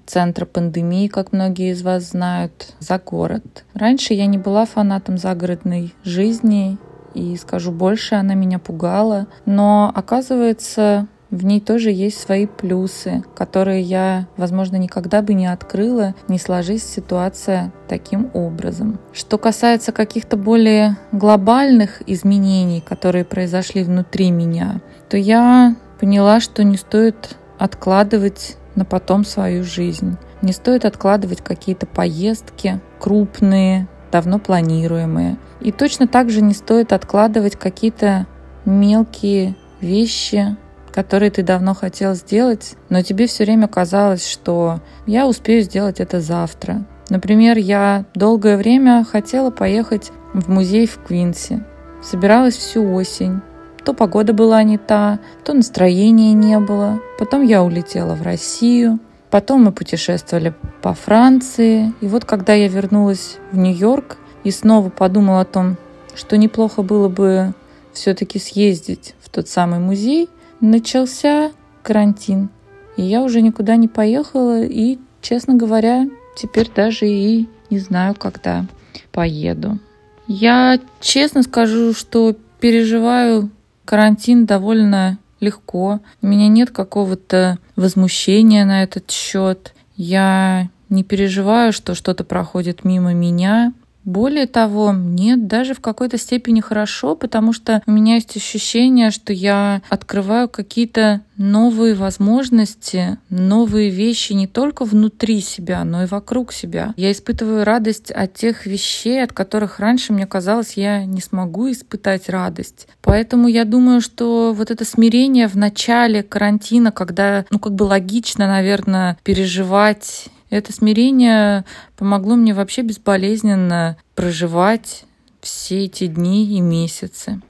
центра 0.06 0.44
пандемии, 0.44 1.08
как 1.08 1.32
многие 1.32 1.72
из 1.72 1.82
вас 1.82 2.10
знают, 2.10 2.74
за 2.78 2.98
город. 2.98 3.64
Раньше 3.74 4.14
я 4.14 4.26
не 4.26 4.38
была 4.38 4.64
фанатом 4.66 5.18
загородной 5.18 5.94
жизни 6.04 6.78
и 7.14 7.36
скажу 7.36 7.72
больше, 7.72 8.14
она 8.14 8.34
меня 8.34 8.58
пугала. 8.58 9.26
Но 9.46 9.92
оказывается, 9.94 11.08
в 11.32 11.46
ней 11.46 11.60
тоже 11.60 11.90
есть 11.90 12.20
свои 12.20 12.46
плюсы, 12.46 13.24
которые 13.34 13.80
я, 13.80 14.26
возможно, 14.36 14.76
никогда 14.76 15.22
бы 15.22 15.32
не 15.32 15.46
открыла, 15.46 16.14
не 16.28 16.38
сложись 16.38 16.84
ситуация 16.84 17.72
таким 17.88 18.30
образом. 18.34 19.00
Что 19.14 19.38
касается 19.38 19.92
каких-то 19.92 20.36
более 20.36 20.98
глобальных 21.10 22.02
изменений, 22.06 22.82
которые 22.86 23.24
произошли 23.24 23.82
внутри 23.82 24.30
меня, 24.30 24.82
то 25.08 25.16
я 25.16 25.74
поняла, 25.98 26.38
что 26.40 26.64
не 26.64 26.76
стоит 26.76 27.36
откладывать 27.58 28.58
на 28.74 28.84
потом 28.84 29.24
свою 29.24 29.64
жизнь. 29.64 30.18
Не 30.42 30.52
стоит 30.52 30.84
откладывать 30.84 31.40
какие-то 31.40 31.86
поездки 31.86 32.80
крупные, 32.98 33.88
давно 34.12 34.38
планируемые. 34.38 35.38
И 35.60 35.72
точно 35.72 36.06
так 36.06 36.30
же 36.30 36.42
не 36.42 36.54
стоит 36.54 36.92
откладывать 36.92 37.56
какие-то 37.56 38.26
мелкие 38.64 39.56
вещи, 39.80 40.56
которые 40.92 41.30
ты 41.30 41.42
давно 41.42 41.74
хотел 41.74 42.14
сделать, 42.14 42.76
но 42.90 43.02
тебе 43.02 43.26
все 43.26 43.44
время 43.44 43.66
казалось, 43.66 44.28
что 44.28 44.80
я 45.06 45.26
успею 45.26 45.62
сделать 45.62 45.98
это 45.98 46.20
завтра. 46.20 46.84
Например, 47.08 47.58
я 47.58 48.04
долгое 48.14 48.56
время 48.56 49.04
хотела 49.04 49.50
поехать 49.50 50.12
в 50.34 50.48
музей 50.48 50.86
в 50.86 50.98
Квинсе. 50.98 51.64
Собиралась 52.02 52.56
всю 52.56 52.92
осень. 52.92 53.40
То 53.84 53.94
погода 53.94 54.32
была 54.32 54.62
не 54.62 54.78
та, 54.78 55.18
то 55.44 55.54
настроения 55.54 56.34
не 56.34 56.58
было. 56.60 57.00
Потом 57.18 57.42
я 57.42 57.62
улетела 57.62 58.14
в 58.14 58.22
Россию. 58.22 59.00
Потом 59.32 59.64
мы 59.64 59.72
путешествовали 59.72 60.52
по 60.82 60.92
Франции. 60.92 61.94
И 62.02 62.06
вот 62.06 62.26
когда 62.26 62.52
я 62.52 62.68
вернулась 62.68 63.38
в 63.50 63.56
Нью-Йорк 63.56 64.18
и 64.44 64.50
снова 64.50 64.90
подумала 64.90 65.40
о 65.40 65.46
том, 65.46 65.78
что 66.14 66.36
неплохо 66.36 66.82
было 66.82 67.08
бы 67.08 67.54
все-таки 67.94 68.38
съездить 68.38 69.14
в 69.22 69.30
тот 69.30 69.48
самый 69.48 69.78
музей, 69.78 70.28
начался 70.60 71.50
карантин. 71.82 72.50
И 72.98 73.02
я 73.04 73.22
уже 73.22 73.40
никуда 73.40 73.76
не 73.76 73.88
поехала, 73.88 74.62
и, 74.62 74.98
честно 75.22 75.54
говоря, 75.54 76.06
теперь 76.36 76.70
даже 76.70 77.08
и 77.08 77.48
не 77.70 77.78
знаю, 77.78 78.14
когда 78.14 78.66
поеду. 79.12 79.78
Я 80.26 80.78
честно 81.00 81.42
скажу, 81.42 81.94
что 81.94 82.36
переживаю 82.60 83.48
карантин 83.86 84.44
довольно 84.44 85.18
легко. 85.42 86.00
У 86.22 86.26
меня 86.26 86.48
нет 86.48 86.70
какого-то 86.70 87.58
возмущения 87.76 88.64
на 88.64 88.82
этот 88.82 89.10
счет. 89.10 89.74
Я 89.96 90.68
не 90.88 91.04
переживаю, 91.04 91.72
что 91.72 91.94
что-то 91.94 92.24
проходит 92.24 92.84
мимо 92.84 93.12
меня. 93.12 93.74
Более 94.04 94.46
того, 94.46 94.92
мне 94.92 95.36
даже 95.36 95.74
в 95.74 95.80
какой-то 95.80 96.18
степени 96.18 96.60
хорошо, 96.60 97.14
потому 97.14 97.52
что 97.52 97.82
у 97.86 97.90
меня 97.92 98.14
есть 98.14 98.36
ощущение, 98.36 99.10
что 99.10 99.32
я 99.32 99.82
открываю 99.88 100.48
какие-то 100.48 101.22
новые 101.36 101.94
возможности, 101.94 103.18
новые 103.28 103.90
вещи 103.90 104.32
не 104.32 104.46
только 104.46 104.84
внутри 104.84 105.40
себя, 105.40 105.84
но 105.84 106.04
и 106.04 106.06
вокруг 106.06 106.52
себя. 106.52 106.94
Я 106.96 107.12
испытываю 107.12 107.64
радость 107.64 108.10
от 108.10 108.34
тех 108.34 108.66
вещей, 108.66 109.22
от 109.22 109.32
которых 109.32 109.78
раньше 109.78 110.12
мне 110.12 110.26
казалось, 110.26 110.74
я 110.74 111.04
не 111.04 111.20
смогу 111.20 111.70
испытать 111.70 112.28
радость. 112.28 112.88
Поэтому 113.02 113.48
я 113.48 113.64
думаю, 113.64 114.00
что 114.00 114.52
вот 114.56 114.70
это 114.70 114.84
смирение 114.84 115.48
в 115.48 115.56
начале 115.56 116.22
карантина, 116.22 116.92
когда, 116.92 117.44
ну, 117.50 117.58
как 117.58 117.74
бы 117.74 117.84
логично, 117.84 118.46
наверное, 118.46 119.18
переживать 119.22 120.28
это 120.52 120.70
смирение 120.72 121.64
помогло 121.96 122.36
мне 122.36 122.52
вообще 122.52 122.82
безболезненно 122.82 123.96
проживать 124.14 125.06
все 125.40 125.86
эти 125.86 126.06
дни 126.06 126.44
и 126.56 126.60
месяцы. 126.60 127.40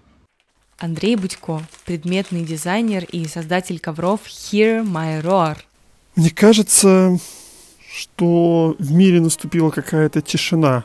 Андрей 0.78 1.16
Будько, 1.16 1.62
предметный 1.84 2.44
дизайнер 2.44 3.04
и 3.04 3.26
создатель 3.26 3.80
ковров 3.80 4.20
Hear 4.26 4.84
My 4.84 5.20
Roar. 5.20 5.56
Мне 6.14 6.30
кажется, 6.30 7.18
что 7.92 8.76
в 8.78 8.92
мире 8.92 9.20
наступила 9.20 9.70
какая-то 9.70 10.20
тишина, 10.20 10.84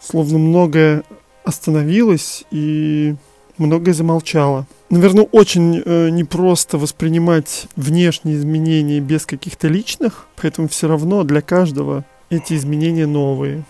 словно 0.00 0.36
многое 0.36 1.02
остановилось 1.44 2.44
и 2.50 3.16
многое 3.56 3.94
замолчало. 3.94 4.66
Наверное, 4.94 5.24
очень 5.24 5.82
э, 5.84 6.08
непросто 6.10 6.78
воспринимать 6.78 7.66
внешние 7.74 8.36
изменения 8.36 9.00
без 9.00 9.26
каких-то 9.26 9.66
личных, 9.66 10.28
поэтому 10.36 10.68
все 10.68 10.86
равно 10.86 11.24
для 11.24 11.40
каждого 11.40 12.04
эти 12.30 12.54
изменения 12.54 13.08
новые. 13.08 13.64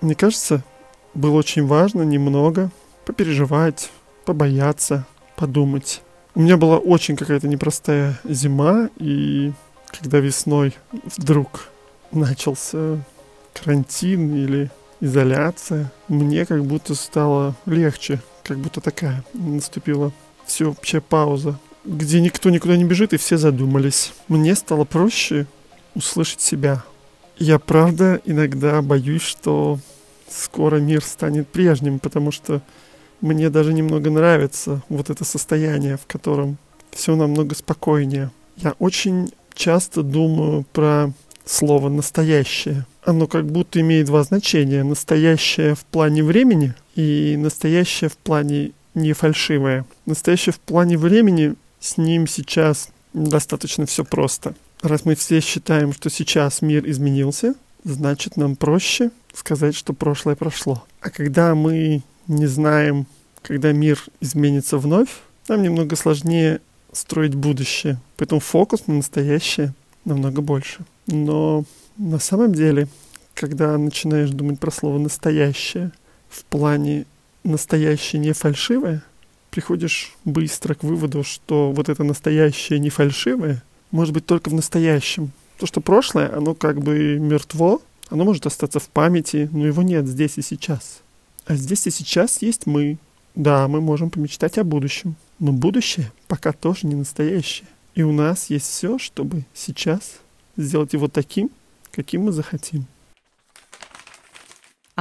Мне 0.00 0.14
кажется, 0.14 0.62
было 1.14 1.34
очень 1.38 1.66
важно 1.66 2.02
немного 2.02 2.70
попереживать, 3.04 3.90
побояться, 4.24 5.04
подумать. 5.34 6.00
У 6.36 6.40
меня 6.40 6.56
была 6.56 6.78
очень 6.78 7.16
какая-то 7.16 7.48
непростая 7.48 8.20
зима, 8.22 8.88
и 8.98 9.50
когда 9.90 10.20
весной 10.20 10.74
вдруг 11.16 11.70
начался 12.12 13.04
карантин 13.52 14.36
или 14.36 14.70
изоляция, 15.00 15.90
мне 16.06 16.46
как 16.46 16.64
будто 16.64 16.94
стало 16.94 17.56
легче, 17.66 18.20
как 18.44 18.58
будто 18.58 18.80
такая 18.80 19.24
наступила 19.34 20.12
всеобщая 20.46 21.00
пауза, 21.00 21.58
где 21.84 22.20
никто 22.20 22.50
никуда 22.50 22.76
не 22.76 22.84
бежит 22.84 23.12
и 23.12 23.16
все 23.16 23.36
задумались. 23.36 24.12
Мне 24.28 24.54
стало 24.54 24.84
проще 24.84 25.46
услышать 25.94 26.40
себя. 26.40 26.84
Я 27.38 27.58
правда 27.58 28.20
иногда 28.24 28.82
боюсь, 28.82 29.22
что 29.22 29.78
скоро 30.28 30.76
мир 30.76 31.02
станет 31.02 31.48
прежним, 31.48 31.98
потому 31.98 32.30
что 32.30 32.62
мне 33.20 33.50
даже 33.50 33.72
немного 33.72 34.10
нравится 34.10 34.82
вот 34.88 35.10
это 35.10 35.24
состояние, 35.24 35.96
в 35.96 36.06
котором 36.06 36.58
все 36.90 37.16
намного 37.16 37.54
спокойнее. 37.54 38.30
Я 38.56 38.74
очень 38.78 39.32
часто 39.54 40.02
думаю 40.02 40.64
про 40.72 41.12
слово 41.44 41.88
«настоящее». 41.88 42.86
Оно 43.04 43.26
как 43.26 43.46
будто 43.46 43.80
имеет 43.80 44.06
два 44.06 44.22
значения. 44.22 44.84
Настоящее 44.84 45.74
в 45.74 45.84
плане 45.84 46.22
времени 46.22 46.74
и 46.94 47.36
настоящее 47.36 48.10
в 48.10 48.16
плане 48.16 48.72
не 48.94 49.12
фальшивое. 49.12 49.84
Настоящее 50.06 50.52
в 50.52 50.60
плане 50.60 50.98
времени 50.98 51.54
с 51.80 51.96
ним 51.96 52.26
сейчас 52.26 52.88
достаточно 53.12 53.86
все 53.86 54.04
просто. 54.04 54.54
Раз 54.82 55.04
мы 55.04 55.14
все 55.14 55.40
считаем, 55.40 55.92
что 55.92 56.10
сейчас 56.10 56.62
мир 56.62 56.88
изменился, 56.88 57.54
значит 57.84 58.36
нам 58.36 58.56
проще 58.56 59.10
сказать, 59.32 59.74
что 59.74 59.92
прошлое 59.92 60.36
прошло. 60.36 60.84
А 61.00 61.10
когда 61.10 61.54
мы 61.54 62.02
не 62.28 62.46
знаем, 62.46 63.06
когда 63.42 63.72
мир 63.72 64.02
изменится 64.20 64.78
вновь, 64.78 65.08
нам 65.48 65.62
немного 65.62 65.96
сложнее 65.96 66.60
строить 66.92 67.34
будущее. 67.34 67.98
Поэтому 68.16 68.40
фокус 68.40 68.86
на 68.86 68.94
настоящее 68.94 69.74
намного 70.04 70.42
больше. 70.42 70.84
Но 71.06 71.64
на 71.96 72.18
самом 72.18 72.54
деле, 72.54 72.88
когда 73.34 73.76
начинаешь 73.78 74.30
думать 74.30 74.60
про 74.60 74.70
слово 74.70 74.98
«настоящее» 74.98 75.92
в 76.28 76.44
плане 76.44 77.06
«настоящее 77.44 78.20
не 78.20 78.32
фальшивое», 78.32 79.02
приходишь 79.50 80.14
быстро 80.24 80.74
к 80.74 80.82
выводу, 80.82 81.22
что 81.22 81.72
вот 81.72 81.88
это 81.88 82.02
настоящее 82.04 82.78
не 82.78 82.90
фальшивое 82.90 83.62
может 83.90 84.14
быть 84.14 84.26
только 84.26 84.48
в 84.48 84.54
настоящем. 84.54 85.30
То, 85.58 85.66
что 85.66 85.80
прошлое, 85.80 86.34
оно 86.34 86.54
как 86.54 86.80
бы 86.80 87.18
мертво, 87.18 87.80
оно 88.08 88.24
может 88.24 88.46
остаться 88.46 88.80
в 88.80 88.88
памяти, 88.88 89.48
но 89.52 89.66
его 89.66 89.82
нет 89.82 90.08
здесь 90.08 90.38
и 90.38 90.42
сейчас. 90.42 91.02
А 91.44 91.54
здесь 91.54 91.86
и 91.86 91.90
сейчас 91.90 92.42
есть 92.42 92.66
мы. 92.66 92.98
Да, 93.34 93.68
мы 93.68 93.80
можем 93.80 94.10
помечтать 94.10 94.58
о 94.58 94.64
будущем, 94.64 95.16
но 95.38 95.52
будущее 95.52 96.10
пока 96.28 96.52
тоже 96.52 96.86
не 96.86 96.94
настоящее. 96.94 97.68
И 97.94 98.02
у 98.02 98.12
нас 98.12 98.50
есть 98.50 98.66
все, 98.66 98.98
чтобы 98.98 99.44
сейчас 99.54 100.20
сделать 100.56 100.94
его 100.94 101.08
таким, 101.08 101.50
каким 101.90 102.22
мы 102.22 102.32
захотим. 102.32 102.86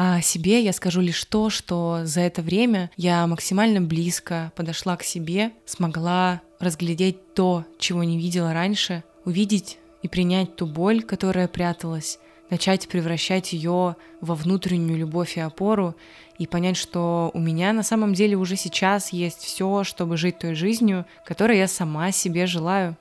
О 0.03 0.19
себе 0.19 0.63
я 0.63 0.73
скажу 0.73 0.99
лишь 0.99 1.23
то, 1.25 1.51
что 1.51 1.99
за 2.05 2.21
это 2.21 2.41
время 2.41 2.89
я 2.97 3.27
максимально 3.27 3.81
близко 3.81 4.51
подошла 4.55 4.97
к 4.97 5.03
себе, 5.03 5.51
смогла 5.67 6.41
разглядеть 6.57 7.35
то, 7.35 7.65
чего 7.77 8.03
не 8.03 8.17
видела 8.17 8.51
раньше, 8.51 9.03
увидеть 9.25 9.77
и 10.01 10.07
принять 10.07 10.55
ту 10.55 10.65
боль, 10.65 11.03
которая 11.03 11.47
пряталась, 11.47 12.17
начать 12.49 12.87
превращать 12.87 13.53
ее 13.53 13.95
во 14.21 14.33
внутреннюю 14.33 14.97
любовь 14.97 15.37
и 15.37 15.39
опору, 15.39 15.95
и 16.39 16.47
понять, 16.47 16.77
что 16.77 17.29
у 17.35 17.39
меня 17.39 17.71
на 17.71 17.83
самом 17.83 18.15
деле 18.15 18.35
уже 18.37 18.55
сейчас 18.55 19.13
есть 19.13 19.43
все, 19.43 19.83
чтобы 19.83 20.17
жить 20.17 20.39
той 20.39 20.55
жизнью, 20.55 21.05
которой 21.27 21.59
я 21.59 21.67
сама 21.67 22.11
себе 22.11 22.47
желаю. 22.47 22.97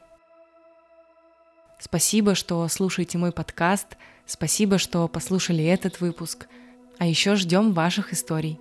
Спасибо, 1.79 2.35
что 2.35 2.69
слушаете 2.69 3.17
мой 3.17 3.33
подкаст. 3.33 3.97
Спасибо, 4.27 4.77
что 4.77 5.09
послушали 5.09 5.65
этот 5.65 6.03
выпуск. 6.03 6.47
А 7.01 7.07
еще 7.07 7.35
ждем 7.35 7.73
ваших 7.73 8.13
историй. 8.13 8.59